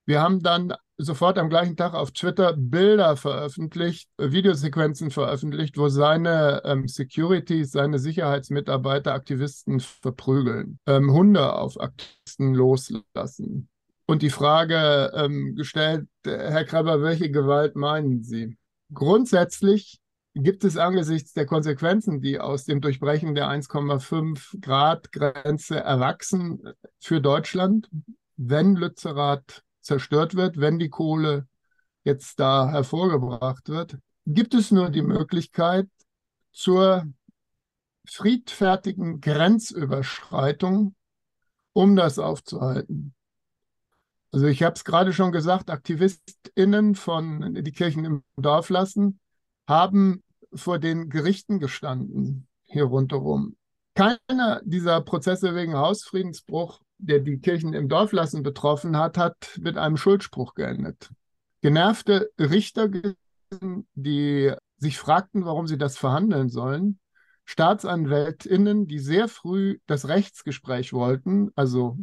[0.06, 6.62] Wir haben dann sofort am gleichen Tag auf Twitter Bilder veröffentlicht, Videosequenzen veröffentlicht, wo seine
[6.66, 13.70] ähm, Securities, seine Sicherheitsmitarbeiter Aktivisten verprügeln, ähm, Hunde auf Aktivisten loslassen
[14.06, 18.58] und die Frage ähm, gestellt, Herr Kreber, welche Gewalt meinen Sie?
[18.94, 20.00] Grundsätzlich
[20.34, 26.62] gibt es angesichts der Konsequenzen, die aus dem Durchbrechen der 1,5 Grad Grenze erwachsen
[27.00, 27.90] für Deutschland,
[28.38, 31.48] wenn Lützerath zerstört wird, wenn die Kohle
[32.04, 35.88] jetzt da hervorgebracht wird, gibt es nur die Möglichkeit
[36.52, 37.06] zur
[38.06, 40.96] friedfertigen Grenzüberschreitung,
[41.74, 43.14] um das aufzuhalten.
[44.32, 49.20] Also ich habe es gerade schon gesagt, AktivistInnen von die Kirchen im Dorf lassen,
[49.68, 53.56] haben vor den Gerichten gestanden, hier rundherum.
[53.94, 59.78] Keiner dieser Prozesse wegen Hausfriedensbruch, der die Kirchen im Dorf lassen betroffen hat, hat mit
[59.78, 61.10] einem Schuldspruch geendet.
[61.62, 62.90] Genervte Richter,
[63.96, 67.00] die sich fragten, warum sie das verhandeln sollen,
[67.46, 71.98] StaatsanwältInnen, die sehr früh das Rechtsgespräch wollten, also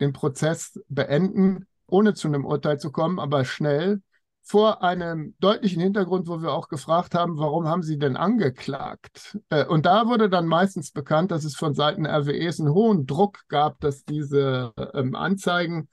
[0.00, 4.00] den Prozess beenden, ohne zu einem Urteil zu kommen, aber schnell
[4.42, 9.36] vor einem deutlichen Hintergrund, wo wir auch gefragt haben, warum haben Sie denn angeklagt?
[9.50, 13.40] Äh, und da wurde dann meistens bekannt, dass es von Seiten RWEs einen hohen Druck
[13.48, 15.88] gab, dass diese ähm, Anzeigen,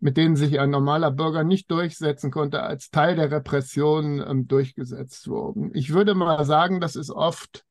[0.00, 5.26] mit denen sich ein normaler Bürger nicht durchsetzen konnte, als Teil der Repression ähm, durchgesetzt
[5.28, 5.70] wurden.
[5.72, 7.64] Ich würde mal sagen, das ist oft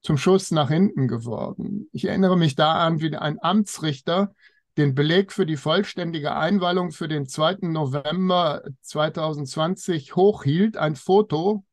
[0.00, 1.88] zum Schuss nach hinten geworden.
[1.90, 4.32] Ich erinnere mich da an, wie ein Amtsrichter
[4.76, 7.58] den Beleg für die vollständige Einweihung für den 2.
[7.62, 11.64] November 2020 hochhielt, ein Foto,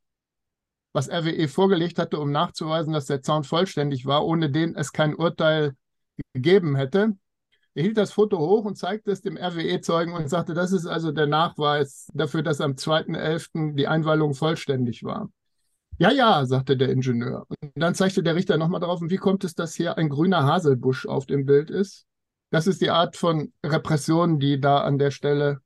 [0.94, 5.16] was RWE vorgelegt hatte, um nachzuweisen, dass der Zaun vollständig war, ohne den es kein
[5.16, 5.76] Urteil
[6.34, 7.18] gegeben hätte.
[7.76, 11.12] Er hielt das Foto hoch und zeigte es dem RWE-Zeugen und sagte, das ist also
[11.12, 13.76] der Nachweis dafür, dass am 2.11.
[13.76, 15.30] die Einweihung vollständig war.
[15.98, 17.46] Ja, ja, sagte der Ingenieur.
[17.50, 20.44] Und dann zeigte der Richter nochmal darauf, und wie kommt es, dass hier ein grüner
[20.44, 22.06] Haselbusch auf dem Bild ist?
[22.54, 25.58] Das ist die Art von Repression, die da an der Stelle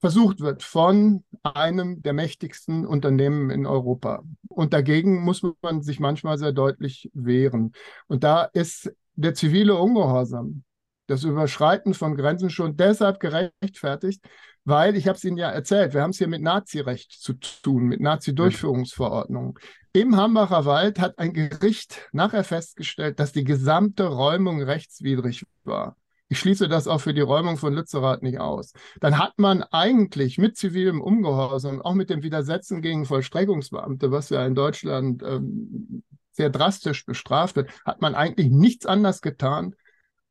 [0.00, 4.22] versucht wird von einem der mächtigsten Unternehmen in Europa.
[4.48, 7.72] Und dagegen muss man sich manchmal sehr deutlich wehren.
[8.06, 10.64] Und da ist der zivile Ungehorsam
[11.08, 14.24] das Überschreiten von Grenzen schon deshalb gerechtfertigt,
[14.64, 17.84] weil, ich habe es Ihnen ja erzählt, wir haben es hier mit Nazirecht zu tun,
[17.84, 19.58] mit Nazi-Durchführungsverordnungen.
[19.92, 25.98] Im Hambacher Wald hat ein Gericht nachher festgestellt, dass die gesamte Räumung rechtswidrig war.
[26.34, 28.72] Ich schließe das auch für die Räumung von Lützerath nicht aus.
[29.00, 34.44] Dann hat man eigentlich mit zivilem Ungehorsam, auch mit dem Widersetzen gegen Vollstreckungsbeamte, was ja
[34.44, 39.76] in Deutschland ähm, sehr drastisch bestraft wird, hat man eigentlich nichts anderes getan,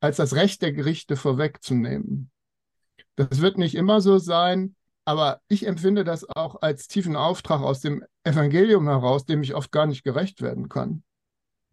[0.00, 2.30] als das Recht der Gerichte vorwegzunehmen.
[3.16, 7.80] Das wird nicht immer so sein, aber ich empfinde das auch als tiefen Auftrag aus
[7.80, 11.02] dem Evangelium heraus, dem ich oft gar nicht gerecht werden kann.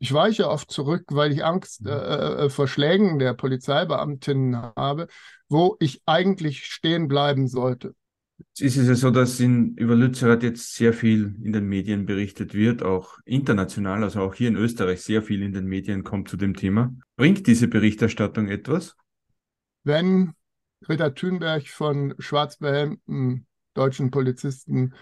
[0.01, 5.05] Ich weiche oft zurück, weil ich Angst äh, äh vor Schlägen der Polizeibeamtinnen habe,
[5.47, 7.93] wo ich eigentlich stehen bleiben sollte.
[8.55, 12.55] Es ist ja so, dass in, über Lützerath jetzt sehr viel in den Medien berichtet
[12.55, 16.35] wird, auch international, also auch hier in Österreich sehr viel in den Medien kommt zu
[16.35, 16.91] dem Thema.
[17.15, 18.95] Bringt diese Berichterstattung etwas?
[19.83, 20.33] Wenn
[20.81, 24.95] Greta Thunberg von schwarzbehelmten deutschen Polizisten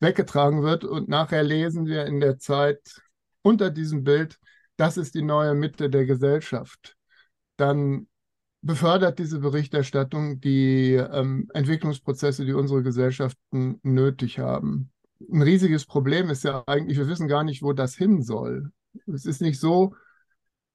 [0.00, 3.00] weggetragen wird und nachher lesen wir in der Zeit
[3.44, 4.38] unter diesem Bild,
[4.76, 6.96] das ist die neue Mitte der Gesellschaft,
[7.56, 8.08] dann
[8.62, 14.90] befördert diese Berichterstattung die ähm, Entwicklungsprozesse, die unsere Gesellschaften nötig haben.
[15.30, 18.70] Ein riesiges Problem ist ja eigentlich, wir wissen gar nicht, wo das hin soll.
[19.06, 19.94] Es ist nicht so,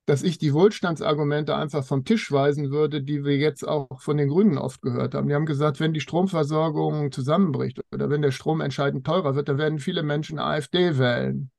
[0.05, 4.29] dass ich die Wohlstandsargumente einfach vom Tisch weisen würde, die wir jetzt auch von den
[4.29, 5.27] Grünen oft gehört haben.
[5.27, 9.57] Die haben gesagt, wenn die Stromversorgung zusammenbricht oder wenn der Strom entscheidend teurer wird, dann
[9.57, 11.51] werden viele Menschen AfD wählen.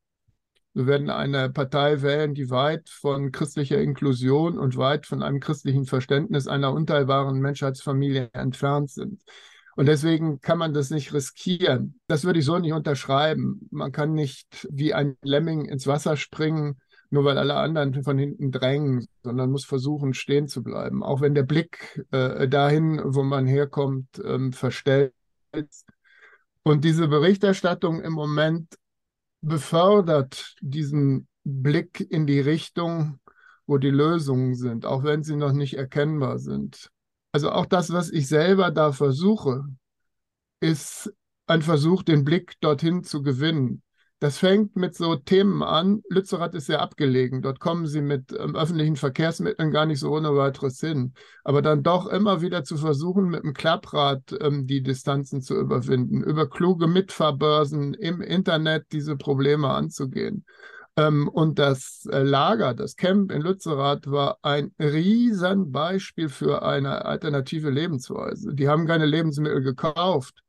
[0.73, 5.85] Wir werden eine Partei wählen, die weit von christlicher Inklusion und weit von einem christlichen
[5.85, 9.21] Verständnis einer unteilbaren Menschheitsfamilie entfernt sind.
[9.77, 11.99] Und deswegen kann man das nicht riskieren.
[12.07, 13.69] Das würde ich so nicht unterschreiben.
[13.71, 16.81] Man kann nicht wie ein Lemming ins Wasser springen,
[17.11, 21.03] nur weil alle anderen von hinten drängen, sondern muss versuchen, stehen zu bleiben.
[21.03, 25.13] Auch wenn der Blick äh, dahin, wo man herkommt, ähm, verstellt.
[26.63, 28.77] Und diese Berichterstattung im Moment
[29.43, 33.19] befördert diesen Blick in die Richtung,
[33.67, 36.91] wo die Lösungen sind, auch wenn sie noch nicht erkennbar sind.
[37.33, 39.65] Also auch das, was ich selber da versuche,
[40.61, 41.13] ist
[41.47, 43.83] ein Versuch, den Blick dorthin zu gewinnen.
[44.21, 46.03] Das fängt mit so Themen an.
[46.11, 47.41] Lützerath ist sehr abgelegen.
[47.41, 51.15] Dort kommen sie mit ähm, öffentlichen Verkehrsmitteln gar nicht so ohne weiteres hin.
[51.43, 56.23] Aber dann doch immer wieder zu versuchen, mit dem Klapprad ähm, die Distanzen zu überwinden,
[56.23, 60.45] über kluge Mitfahrbörsen im Internet diese Probleme anzugehen.
[60.97, 67.71] Ähm, und das äh, Lager, das Camp in Lützerath war ein Riesenbeispiel für eine alternative
[67.71, 68.55] Lebensweise.
[68.55, 70.43] Die haben keine Lebensmittel gekauft,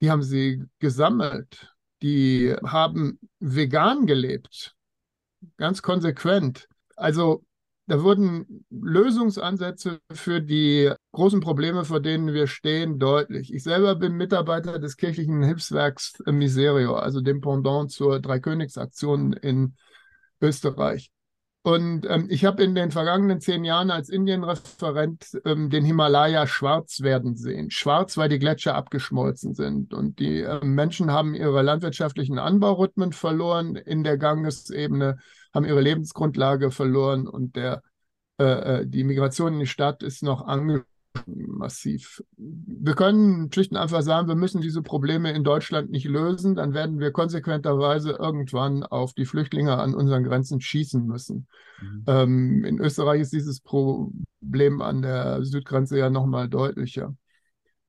[0.00, 4.74] die haben sie gesammelt die haben vegan gelebt,
[5.56, 6.68] ganz konsequent.
[6.96, 7.44] Also
[7.86, 13.52] da wurden Lösungsansätze für die großen Probleme, vor denen wir stehen, deutlich.
[13.52, 19.74] Ich selber bin Mitarbeiter des kirchlichen Hilfswerks Miserio, also dem Pendant zur Dreikönigsaktion in
[20.40, 21.10] Österreich.
[21.62, 27.00] Und ähm, ich habe in den vergangenen zehn Jahren als Indienreferent ähm, den Himalaya schwarz
[27.00, 27.70] werden sehen.
[27.70, 29.92] Schwarz, weil die Gletscher abgeschmolzen sind.
[29.92, 35.18] Und die äh, Menschen haben ihre landwirtschaftlichen Anbaurhythmen verloren in der Gangesebene,
[35.52, 37.82] haben ihre Lebensgrundlage verloren und der,
[38.38, 38.44] äh,
[38.80, 42.22] äh die Migration in die Stadt ist noch angeschlossen massiv.
[42.36, 46.74] Wir können schlicht und einfach sagen, wir müssen diese Probleme in Deutschland nicht lösen, dann
[46.74, 51.46] werden wir konsequenterweise irgendwann auf die Flüchtlinge an unseren Grenzen schießen müssen.
[51.80, 52.04] Mhm.
[52.06, 57.14] Ähm, in Österreich ist dieses Problem an der Südgrenze ja nochmal deutlicher.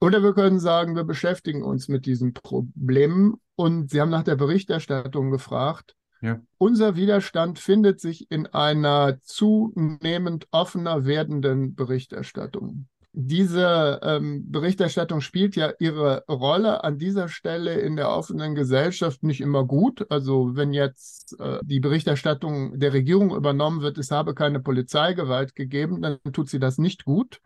[0.01, 4.37] Oder wir können sagen, wir beschäftigen uns mit diesen Problemen und Sie haben nach der
[4.37, 5.95] Berichterstattung gefragt.
[6.21, 6.41] Ja.
[6.57, 15.71] Unser Widerstand findet sich in einer zunehmend offener werdenden Berichterstattung diese ähm, Berichterstattung spielt ja
[15.79, 20.05] ihre Rolle an dieser Stelle in der offenen Gesellschaft nicht immer gut.
[20.11, 26.01] Also wenn jetzt äh, die Berichterstattung der Regierung übernommen wird, es habe keine Polizeigewalt gegeben,
[26.01, 27.39] dann tut sie das nicht gut.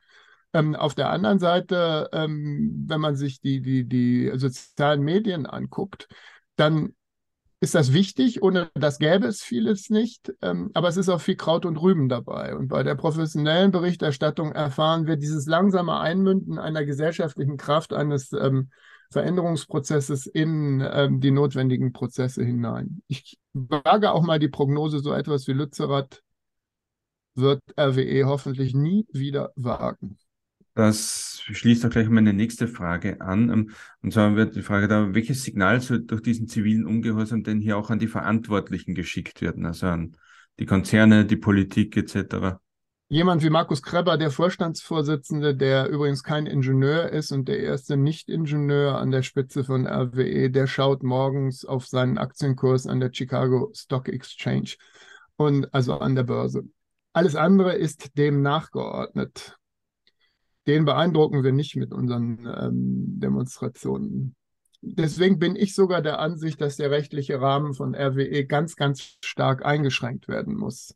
[0.54, 6.08] Ähm, auf der anderen Seite, ähm, wenn man sich die, die, die sozialen Medien anguckt,
[6.58, 6.94] dann
[7.64, 8.44] ist das wichtig.
[8.44, 10.34] Ohne das gäbe es vieles nicht.
[10.42, 12.56] Ähm, aber es ist auch viel Kraut und Rüben dabei.
[12.58, 18.70] Und bei der professionellen Berichterstattung erfahren wir dieses langsame Einmünden einer gesellschaftlichen Kraft, eines ähm,
[19.12, 23.02] Veränderungsprozesses in ähm, die notwendigen Prozesse hinein.
[23.08, 26.22] Ich wage auch mal die Prognose, so etwas wie Lützerath
[27.36, 30.18] wird RWE hoffentlich nie wieder wagen.
[30.76, 33.50] Das schließt auch gleich meine nächste Frage an.
[33.50, 33.72] Ähm,
[34.02, 37.78] und zwar wird die Frage da, welches Signal soll durch diesen zivilen Ungehorsam denn hier
[37.78, 40.18] auch an die Verantwortlichen geschickt werden, also an
[40.60, 42.58] die Konzerne, die Politik etc.?
[43.10, 48.98] Jemand wie Markus Kreber, der Vorstandsvorsitzende, der übrigens kein Ingenieur ist und der erste Nicht-Ingenieur
[48.98, 54.10] an der Spitze von RWE, der schaut morgens auf seinen Aktienkurs an der Chicago Stock
[54.10, 54.78] Exchange
[55.36, 56.64] und also an der Börse.
[57.12, 59.60] Alles andere ist dem nachgeordnet
[60.68, 64.36] den beeindrucken wir nicht mit unseren ähm, Demonstrationen.
[64.82, 69.66] Deswegen bin ich sogar der Ansicht, dass der rechtliche Rahmen von RWE ganz, ganz stark
[69.66, 70.94] eingeschränkt werden muss.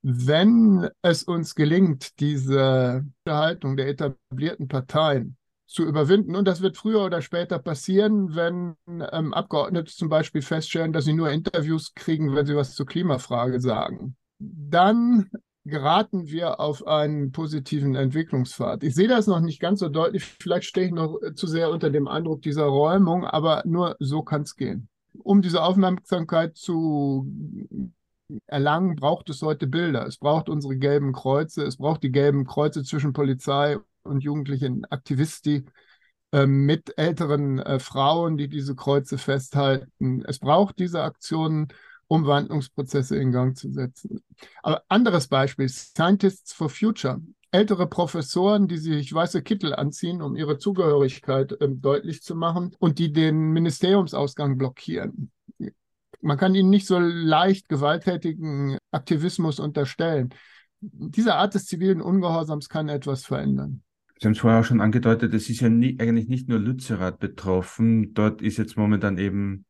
[0.00, 7.04] Wenn es uns gelingt, diese Haltung der etablierten Parteien zu überwinden, und das wird früher
[7.04, 12.46] oder später passieren, wenn ähm, Abgeordnete zum Beispiel feststellen, dass sie nur Interviews kriegen, wenn
[12.46, 15.30] sie was zur Klimafrage sagen, dann
[15.64, 18.82] geraten wir auf einen positiven Entwicklungspfad.
[18.82, 20.24] Ich sehe das noch nicht ganz so deutlich.
[20.24, 24.42] Vielleicht stehe ich noch zu sehr unter dem Eindruck dieser Räumung, aber nur so kann
[24.42, 24.88] es gehen.
[25.22, 27.26] Um diese Aufmerksamkeit zu
[28.46, 30.06] erlangen, braucht es heute Bilder.
[30.06, 31.62] Es braucht unsere gelben Kreuze.
[31.64, 35.64] Es braucht die gelben Kreuze zwischen Polizei und jugendlichen Aktivisti
[36.32, 40.22] äh, mit älteren äh, Frauen, die diese Kreuze festhalten.
[40.26, 41.68] Es braucht diese Aktionen
[42.08, 44.22] um Wandlungsprozesse in Gang zu setzen.
[44.62, 47.20] Aber anderes Beispiel, Scientists for Future.
[47.50, 52.98] Ältere Professoren, die sich weiße Kittel anziehen, um ihre Zugehörigkeit äh, deutlich zu machen und
[52.98, 55.30] die den Ministeriumsausgang blockieren.
[56.20, 60.30] Man kann ihnen nicht so leicht gewalttätigen Aktivismus unterstellen.
[60.80, 63.82] Diese Art des zivilen Ungehorsams kann etwas verändern.
[64.18, 67.18] Sie haben es vorher auch schon angedeutet, es ist ja nie, eigentlich nicht nur Lützerath
[67.18, 68.14] betroffen.
[68.14, 69.64] Dort ist jetzt momentan eben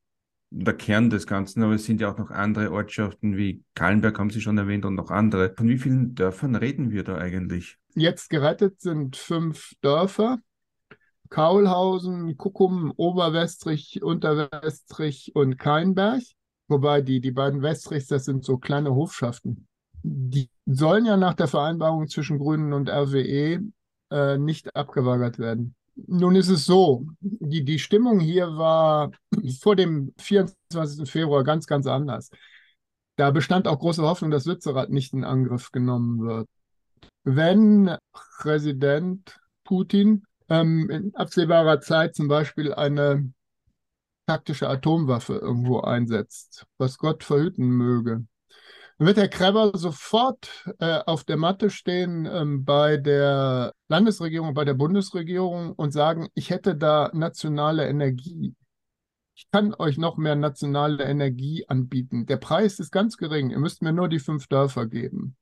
[0.57, 4.30] der Kern des Ganzen, aber es sind ja auch noch andere Ortschaften wie Kallenberg, haben
[4.30, 5.52] Sie schon erwähnt, und noch andere.
[5.57, 7.76] Von wie vielen Dörfern reden wir da eigentlich?
[7.94, 10.38] Jetzt gerettet sind fünf Dörfer.
[11.28, 16.22] Kaulhausen, Kuckum, Oberwestrich, Unterwestrich und Keinberg.
[16.68, 19.66] Wobei die, die beiden Westrichs, das sind so kleine Hofschaften.
[20.02, 23.61] Die sollen ja nach der Vereinbarung zwischen Grünen und RWE
[24.11, 25.74] äh, nicht abgeweigert werden.
[25.97, 29.12] Nun ist es so, die, die Stimmung hier war
[29.61, 31.11] vor dem 24.
[31.11, 32.30] Februar ganz, ganz anders.
[33.16, 36.49] Da bestand auch große Hoffnung, dass Lützerath nicht in Angriff genommen wird.
[37.22, 43.32] Wenn Präsident Putin ähm, in absehbarer Zeit zum Beispiel eine
[44.26, 48.26] taktische Atomwaffe irgendwo einsetzt, was Gott verhüten möge,
[49.07, 54.74] wird Herr Kreber sofort äh, auf der Matte stehen ähm, bei der Landesregierung, bei der
[54.74, 58.55] Bundesregierung und sagen, ich hätte da nationale Energie.
[59.36, 62.26] Ich kann euch noch mehr nationale Energie anbieten.
[62.26, 63.50] Der Preis ist ganz gering.
[63.50, 65.36] Ihr müsst mir nur die fünf Dörfer geben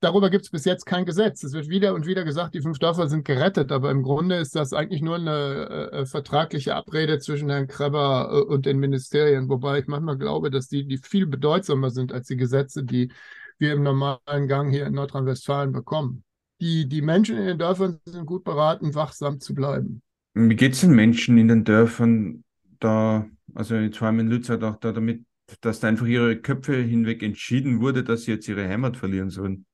[0.00, 1.42] darüber gibt es bis jetzt kein Gesetz.
[1.42, 4.56] Es wird wieder und wieder gesagt, die fünf Dörfer sind gerettet, aber im Grunde ist
[4.56, 9.48] das eigentlich nur eine äh, äh vertragliche Abrede zwischen Herrn Kreber äh, und den Ministerien,
[9.48, 13.12] wobei ich manchmal glaube, dass die, die viel bedeutsamer sind als die Gesetze, die
[13.58, 16.24] wir im normalen Gang hier in Nordrhein-Westfalen bekommen.
[16.60, 20.02] Die, die Menschen in den Dörfern sind gut beraten, wachsam zu bleiben.
[20.34, 22.44] Wie geht es den Menschen in den Dörfern
[22.78, 25.24] da, also jetzt vor allem in Lützerath auch da damit,
[25.60, 29.66] dass da einfach ihre Köpfe hinweg entschieden wurde, dass sie jetzt ihre Heimat verlieren sollen?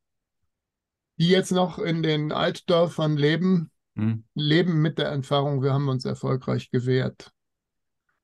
[1.19, 4.25] Die jetzt noch in den Altdörfern leben, hm.
[4.35, 7.31] leben mit der Erfahrung, wir haben uns erfolgreich gewehrt.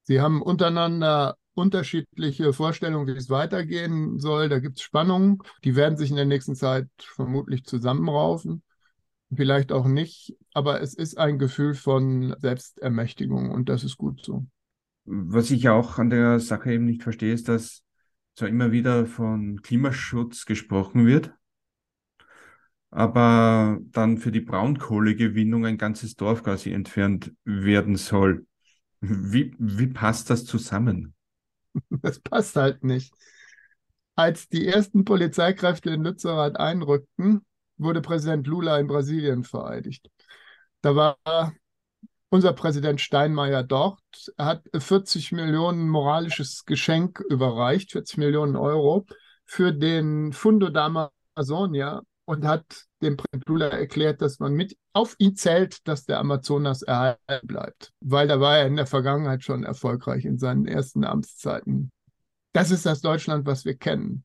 [0.03, 4.49] Sie haben untereinander unterschiedliche Vorstellungen, wie es weitergehen soll.
[4.49, 8.62] Da gibt es Spannungen, die werden sich in der nächsten Zeit vermutlich zusammenraufen,
[9.34, 14.47] vielleicht auch nicht, aber es ist ein Gefühl von Selbstermächtigung und das ist gut so.
[15.05, 17.82] Was ich auch an der Sache eben nicht verstehe, ist, dass
[18.34, 21.32] zwar immer wieder von Klimaschutz gesprochen wird,
[22.93, 28.47] aber dann für die Braunkohlegewinnung ein ganzes Dorf quasi entfernt werden soll.
[29.01, 31.14] Wie, wie passt das zusammen?
[32.03, 33.14] Das passt halt nicht.
[34.14, 37.47] Als die ersten Polizeikräfte in Lützerath einrückten,
[37.78, 40.11] wurde Präsident Lula in Brasilien vereidigt.
[40.82, 41.16] Da war
[42.28, 44.01] unser Präsident Steinmeier dort.
[44.36, 49.07] Er hat 40 Millionen moralisches Geschenk überreicht, 40 Millionen Euro,
[49.45, 52.64] für den Fundo da Amazonia, und hat
[53.03, 57.93] dem Prinz Lula erklärt, dass man mit auf ihn zählt, dass der Amazonas erhalten bleibt.
[58.01, 61.91] Weil da war er in der Vergangenheit schon erfolgreich in seinen ersten Amtszeiten.
[62.53, 64.25] Das ist das Deutschland, was wir kennen.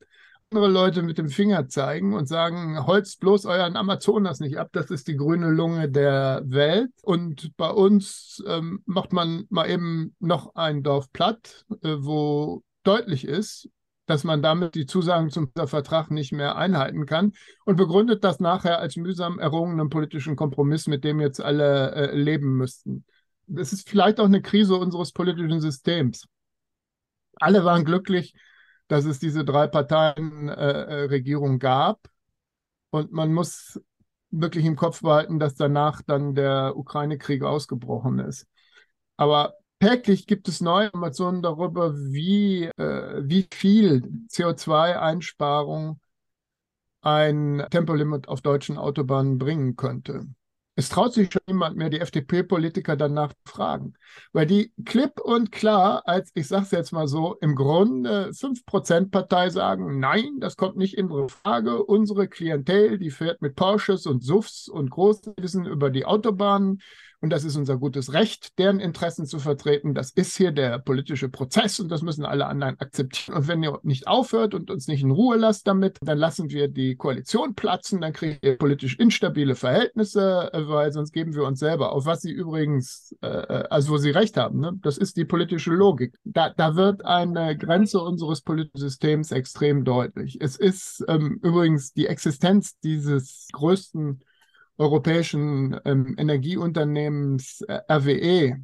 [0.49, 4.89] Andere Leute mit dem Finger zeigen und sagen, holzt bloß euren Amazonas nicht ab, das
[4.91, 6.91] ist die grüne Lunge der Welt.
[7.03, 13.25] Und bei uns ähm, macht man mal eben noch ein Dorf platt, äh, wo deutlich
[13.27, 13.69] ist,
[14.07, 17.33] dass man damit die Zusagen zum Vertrag nicht mehr einhalten kann
[17.65, 22.55] und begründet das nachher als mühsam errungenen politischen Kompromiss, mit dem jetzt alle äh, leben
[22.55, 23.05] müssten.
[23.45, 26.25] Das ist vielleicht auch eine Krise unseres politischen Systems.
[27.35, 28.33] Alle waren glücklich,
[28.87, 31.99] dass es diese drei Parteien-Regierung äh, gab
[32.89, 33.79] und man muss
[34.31, 38.47] wirklich im Kopf behalten, dass danach dann der Ukraine-Krieg ausgebrochen ist.
[39.17, 45.99] Aber Täglich gibt es neue Informationen darüber, wie, äh, wie viel CO2-Einsparung
[47.01, 50.25] ein Tempolimit auf deutschen Autobahnen bringen könnte.
[50.79, 53.93] Es traut sich schon niemand mehr, die FDP-Politiker danach zu fragen,
[54.31, 59.49] weil die klipp und klar, als ich sage es jetzt mal so, im Grunde 5%-Partei
[59.49, 61.83] sagen, nein, das kommt nicht in Frage.
[61.83, 66.81] Unsere Klientel, die fährt mit Porsches und Suffs und Großwissen über die Autobahnen
[67.19, 69.95] und das ist unser gutes Recht, deren Interessen zu vertreten.
[69.95, 73.37] Das ist hier der politische Prozess und das müssen alle anderen akzeptieren.
[73.37, 76.67] Und wenn ihr nicht aufhört und uns nicht in Ruhe lasst damit, dann lassen wir
[76.67, 81.59] die Koalition platzen, dann kriegt ihr politisch instabile Verhältnisse, äh, weil sonst geben wir uns
[81.59, 82.05] selber auf.
[82.05, 84.73] Was sie übrigens, äh, äh, also wo sie recht haben, ne?
[84.83, 86.15] das ist die politische Logik.
[86.23, 90.37] Da, da wird eine Grenze unseres politischen Systems extrem deutlich.
[90.39, 94.21] Es ist ähm, übrigens die Existenz dieses größten
[94.77, 98.57] europäischen ähm, Energieunternehmens äh, RWE,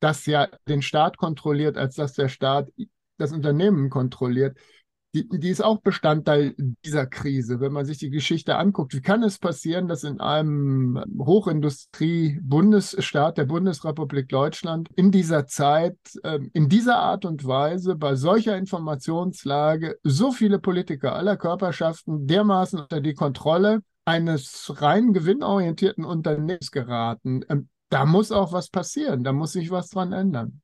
[0.00, 2.70] das ja den Staat kontrolliert, als dass der Staat
[3.16, 4.58] das Unternehmen kontrolliert,
[5.14, 6.54] die, die ist auch Bestandteil
[6.84, 7.60] dieser Krise.
[7.60, 13.44] Wenn man sich die Geschichte anguckt, wie kann es passieren, dass in einem Hochindustrie-Bundesstaat der
[13.44, 20.32] Bundesrepublik Deutschland in dieser Zeit, äh, in dieser Art und Weise, bei solcher Informationslage, so
[20.32, 27.44] viele Politiker aller Körperschaften dermaßen unter die Kontrolle eines rein gewinnorientierten Unternehmens geraten.
[27.48, 30.60] Ähm, da muss auch was passieren, da muss sich was dran ändern.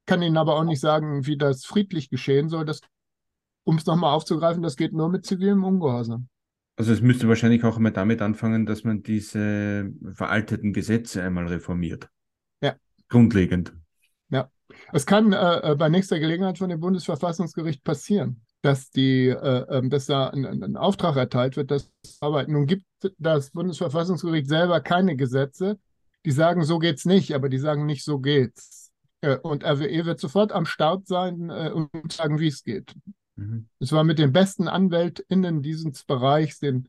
[0.00, 2.66] Ich kann Ihnen aber auch nicht sagen, wie das friedlich geschehen soll.
[3.64, 6.28] um es nochmal aufzugreifen, das geht nur mit zivilem Ungehorsam.
[6.76, 12.10] Also es müsste wahrscheinlich auch einmal damit anfangen, dass man diese veralteten Gesetze einmal reformiert.
[12.60, 12.74] Ja.
[13.08, 13.72] Grundlegend.
[14.28, 14.50] Ja.
[14.92, 19.90] Es kann äh, äh bei nächster Gelegenheit von dem Bundesverfassungsgericht passieren dass, die, äh, ähm,
[19.90, 22.52] dass da ein, ein, Auftrag erteilt wird, das zu arbeiten.
[22.52, 22.86] Nun gibt
[23.18, 25.78] das Bundesverfassungsgericht selber keine Gesetze,
[26.24, 28.90] die sagen, so geht's nicht, aber die sagen nicht, so geht's.
[29.20, 32.94] Äh, und RWE wird sofort am Start sein äh, und sagen, wie es geht.
[33.36, 33.68] Mhm.
[33.80, 36.88] Es war mit den besten AnwältInnen dieses Bereichs, den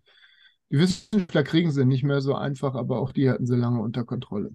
[0.72, 4.04] die Wissenschaftler kriegen sie nicht mehr so einfach, aber auch die hatten sie lange unter
[4.04, 4.52] Kontrolle.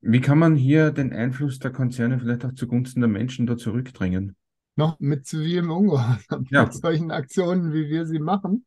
[0.00, 4.36] Wie kann man hier den Einfluss der Konzerne vielleicht auch zugunsten der Menschen da zurückdrängen?
[4.78, 6.62] Noch mit zivilem Ungehorsam, ja.
[6.64, 8.64] mit solchen Aktionen, wie wir sie machen,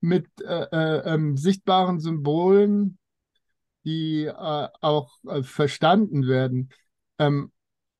[0.00, 2.98] mit äh, äh, ähm, sichtbaren Symbolen,
[3.84, 6.70] die äh, auch äh, verstanden werden.
[7.18, 7.52] Ähm,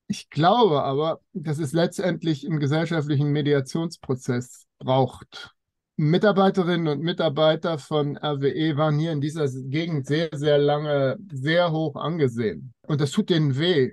[0.07, 5.53] ich glaube aber, dass es letztendlich einen gesellschaftlichen Mediationsprozess braucht.
[5.97, 11.95] Mitarbeiterinnen und Mitarbeiter von RWE waren hier in dieser Gegend sehr, sehr lange sehr hoch
[11.95, 12.73] angesehen.
[12.87, 13.91] Und das tut denen weh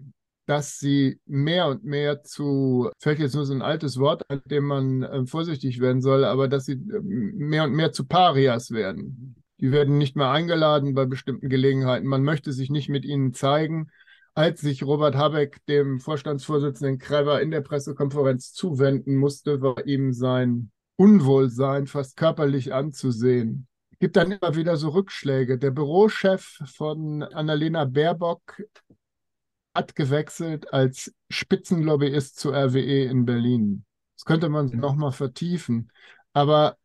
[0.49, 4.65] dass sie mehr und mehr zu, fällt jetzt nur so ein altes Wort, an dem
[4.65, 9.37] man äh, vorsichtig werden soll, aber dass sie äh, mehr und mehr zu Parias werden.
[9.61, 12.07] Die werden nicht mehr eingeladen bei bestimmten Gelegenheiten.
[12.07, 13.89] Man möchte sich nicht mit ihnen zeigen.
[14.35, 20.71] Als sich Robert Habeck dem Vorstandsvorsitzenden Krever in der Pressekonferenz zuwenden musste, war ihm sein
[20.97, 23.67] Unwohlsein fast körperlich anzusehen.
[23.93, 25.59] Es gibt dann immer wieder so Rückschläge.
[25.59, 28.63] Der Bürochef von Annalena Baerbock
[29.75, 33.85] hat gewechselt als Spitzenlobbyist zur RWE in Berlin.
[34.17, 34.81] Das könnte man mhm.
[34.81, 35.91] nochmal vertiefen.
[36.33, 36.77] Aber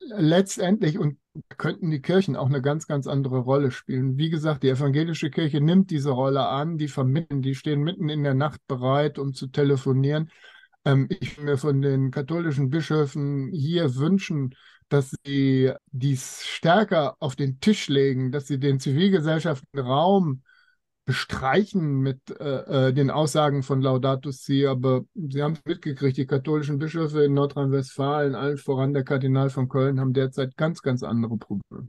[0.00, 1.18] letztendlich und
[1.56, 4.18] könnten die Kirchen auch eine ganz, ganz andere Rolle spielen.
[4.18, 8.24] Wie gesagt, die evangelische Kirche nimmt diese Rolle an, die vermitteln, die stehen mitten in
[8.24, 10.30] der Nacht bereit, um zu telefonieren.
[10.84, 14.54] Ähm, ich mir von den katholischen Bischöfen hier wünschen,
[14.88, 20.42] dass sie dies stärker auf den Tisch legen, dass sie den Zivilgesellschaften Raum
[21.08, 26.26] bestreichen mit äh, äh, den Aussagen von Laudato Si, aber Sie haben es mitgekriegt, die
[26.26, 31.38] katholischen Bischöfe in Nordrhein-Westfalen, allen voran der Kardinal von Köln, haben derzeit ganz, ganz andere
[31.38, 31.88] Probleme.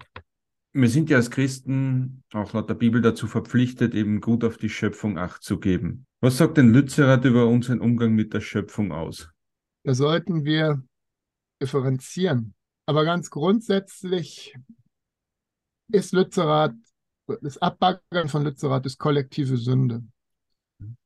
[0.72, 4.70] Wir sind ja als Christen auch laut der Bibel dazu verpflichtet, eben gut auf die
[4.70, 6.06] Schöpfung Acht zu geben.
[6.22, 9.30] Was sagt denn Lützerath über unseren Umgang mit der Schöpfung aus?
[9.84, 10.82] Da sollten wir
[11.62, 12.54] differenzieren.
[12.86, 14.56] Aber ganz grundsätzlich
[15.92, 16.76] ist Lützerath,
[17.42, 20.04] das Abbaggern von Lützerath ist kollektive Sünde.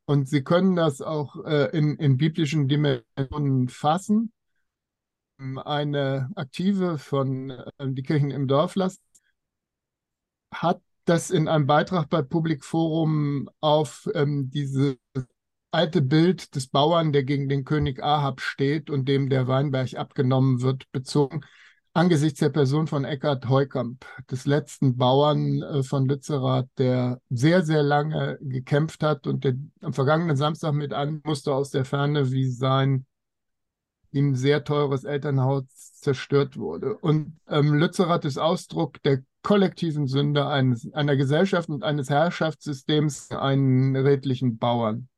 [0.06, 4.32] Und Sie können das auch äh, in, in biblischen Dimensionen fassen.
[5.38, 9.00] Eine Aktive von äh, Die Kirchen im Dorf lassen
[10.54, 14.96] hat das in einem Beitrag bei Public Forum auf ähm, dieses
[15.72, 20.62] alte Bild des Bauern, der gegen den König Ahab steht und dem der Weinberg abgenommen
[20.62, 21.44] wird, bezogen
[21.94, 27.84] angesichts der Person von Eckhard Heukamp, des letzten Bauern äh, von Lützerath, der sehr, sehr
[27.84, 32.50] lange gekämpft hat und der am vergangenen Samstag mit an musste aus der Ferne, wie
[32.50, 33.06] sein
[34.12, 35.66] ihm sehr teures Elternhaus
[36.00, 36.98] zerstört wurde.
[36.98, 43.96] Und ähm, Lützerath ist Ausdruck der kollektiven Sünde eines, einer Gesellschaft und eines Herrschaftssystems, einen
[43.96, 45.10] redlichen Bauern.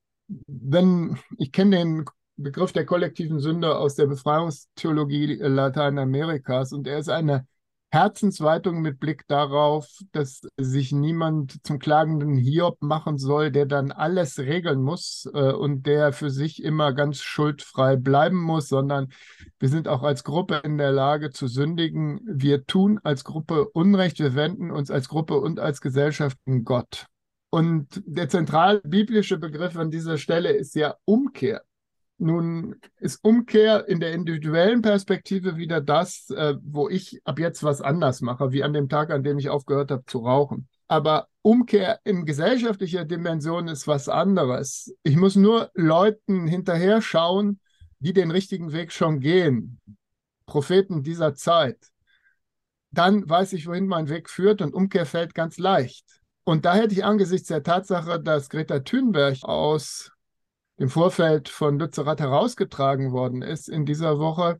[0.47, 2.05] Wenn ich kenne den
[2.37, 7.47] Begriff der kollektiven Sünde aus der Befreiungstheologie Lateinamerikas und er ist eine
[7.95, 14.37] Herzensweitung mit Blick darauf, dass sich niemand zum klagenden Hiob machen soll, der dann alles
[14.37, 19.13] regeln muss äh, und der für sich immer ganz schuldfrei bleiben muss, sondern
[19.59, 22.19] wir sind auch als Gruppe in der Lage zu sündigen.
[22.25, 27.05] Wir tun als Gruppe Unrecht, wir wenden uns als Gruppe und als Gesellschaft in Gott.
[27.49, 31.63] Und der zentrale biblische Begriff an dieser Stelle ist ja Umkehr.
[32.17, 37.81] Nun ist Umkehr in der individuellen Perspektive wieder das, äh, wo ich ab jetzt was
[37.81, 40.69] anders mache, wie an dem Tag, an dem ich aufgehört habe zu rauchen.
[40.87, 44.95] Aber Umkehr in gesellschaftlicher Dimension ist was anderes.
[45.03, 47.59] Ich muss nur Leuten hinterher schauen,
[47.99, 49.81] die den richtigen Weg schon gehen.
[50.45, 51.77] Propheten dieser Zeit.
[52.91, 56.21] Dann weiß ich, wohin mein Weg führt und Umkehr fällt ganz leicht.
[56.45, 60.11] Und da hätte ich angesichts der Tatsache, dass Greta Thunberg aus
[60.77, 64.59] im Vorfeld von Lützerath herausgetragen worden ist in dieser Woche,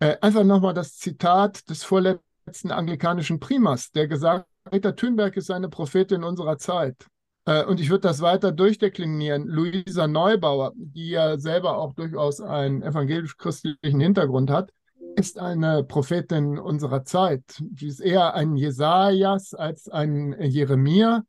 [0.00, 5.50] äh, einfach nochmal das Zitat des vorletzten anglikanischen Primas, der gesagt hat, Greta Thunberg ist
[5.50, 7.06] eine Prophetin unserer Zeit.
[7.46, 9.46] Äh, und ich würde das weiter durchdeklinieren.
[9.46, 14.72] Luisa Neubauer, die ja selber auch durchaus einen evangelisch-christlichen Hintergrund hat,
[15.16, 17.42] ist eine Prophetin unserer Zeit.
[17.74, 21.24] Sie ist eher ein Jesajas als ein Jeremia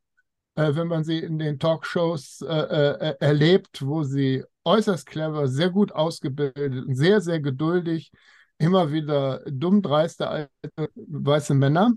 [0.54, 5.70] äh, wenn man sie in den Talkshows äh, äh, erlebt, wo sie äußerst clever, sehr
[5.70, 8.12] gut ausgebildet, sehr, sehr geduldig,
[8.58, 10.50] immer wieder dumm dreiste alte
[10.94, 11.92] weiße Männer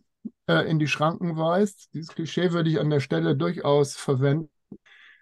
[0.48, 1.94] äh, in die Schranken weist.
[1.94, 4.50] Dieses Klischee würde ich an der Stelle durchaus verwenden.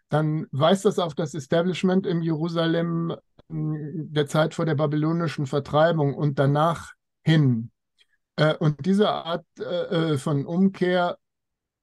[0.09, 3.15] Dann weist das auf das Establishment im Jerusalem äh,
[3.49, 6.93] der Zeit vor der babylonischen Vertreibung und danach
[7.25, 7.71] hin.
[8.35, 9.45] Äh, und diese Art
[10.17, 11.17] von Umkehr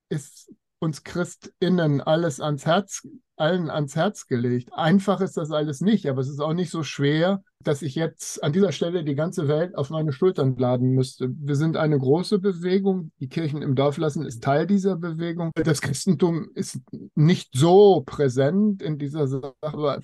[0.09, 0.51] ist
[0.81, 3.07] uns ChristInnen alles ans Herz,
[3.37, 4.71] allen ans Herz gelegt.
[4.73, 8.43] Einfach ist das alles nicht, aber es ist auch nicht so schwer, dass ich jetzt
[8.43, 11.31] an dieser Stelle die ganze Welt auf meine Schultern laden müsste.
[11.39, 13.13] Wir sind eine große Bewegung.
[13.21, 15.53] Die Kirchen im Dorf lassen ist Teil dieser Bewegung.
[15.55, 16.81] Das Christentum ist
[17.15, 20.01] nicht so präsent in dieser Sache, aber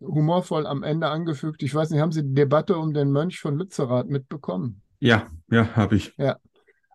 [0.00, 1.62] humorvoll am Ende angefügt.
[1.62, 4.82] Ich weiß nicht, haben Sie die Debatte um den Mönch von Lützerath mitbekommen?
[4.98, 6.12] Ja, ja, habe ich.
[6.18, 6.36] Ja,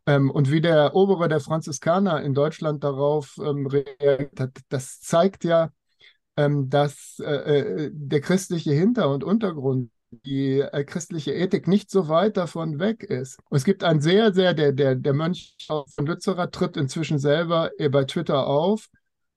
[0.06, 5.44] ähm, und wie der Obere der Franziskaner in Deutschland darauf ähm, reagiert hat, das zeigt
[5.44, 5.70] ja,
[6.38, 12.08] ähm, dass äh, äh, der christliche Hinter- und Untergrund, die äh, christliche Ethik nicht so
[12.08, 13.38] weit davon weg ist.
[13.50, 17.72] Und es gibt ein sehr, sehr, der, der, der Mönch von Lützerer tritt inzwischen selber
[17.78, 18.88] äh, bei Twitter auf.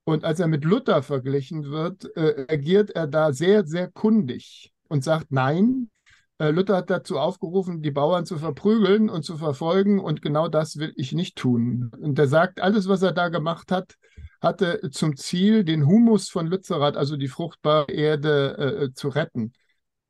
[0.04, 5.04] Und als er mit Luther verglichen wird, äh, agiert er da sehr, sehr kundig und
[5.04, 5.90] sagt, nein,
[6.38, 10.92] Luther hat dazu aufgerufen, die Bauern zu verprügeln und zu verfolgen und genau das will
[10.96, 11.90] ich nicht tun.
[12.00, 13.96] Und er sagt, alles, was er da gemacht hat,
[14.40, 19.52] hatte zum Ziel, den Humus von Lützerath, also die fruchtbare Erde, äh, äh zu retten.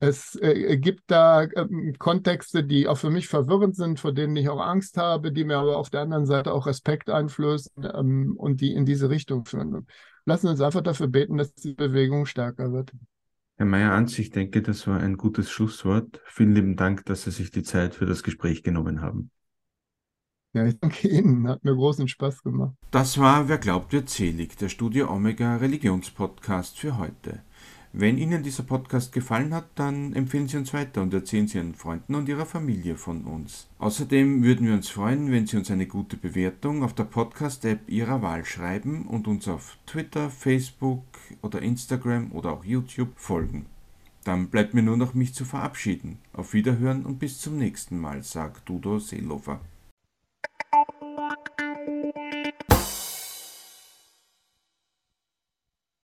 [0.01, 4.49] Es äh, gibt da äh, Kontexte, die auch für mich verwirrend sind, vor denen ich
[4.49, 8.61] auch Angst habe, die mir aber auf der anderen Seite auch Respekt einflößen ähm, und
[8.61, 9.87] die in diese Richtung führen.
[10.25, 12.93] Lassen Sie uns einfach dafür beten, dass die Bewegung stärker wird.
[13.59, 16.23] Herr Meyer-Anz, ich denke, das war ein gutes Schlusswort.
[16.27, 19.33] Vielen lieben Dank, dass Sie sich die Zeit für das Gespräch genommen haben.
[20.55, 21.49] Ja, ich danke Ihnen.
[21.49, 22.77] Hat mir großen Spaß gemacht.
[22.93, 27.43] Das war Wer glaubt, wird selig, der Studio Omega Religionspodcast für heute.
[27.95, 31.75] Wenn Ihnen dieser Podcast gefallen hat, dann empfehlen Sie uns weiter und erzählen Sie Ihren
[31.75, 33.67] Freunden und Ihrer Familie von uns.
[33.79, 38.21] Außerdem würden wir uns freuen, wenn Sie uns eine gute Bewertung auf der Podcast-App Ihrer
[38.21, 41.03] Wahl schreiben und uns auf Twitter, Facebook
[41.41, 43.65] oder Instagram oder auch YouTube folgen.
[44.25, 46.19] Dann bleibt mir nur noch mich zu verabschieden.
[46.35, 49.61] Auf Wiederhören und bis zum nächsten Mal, sagt Dudo Seelofer.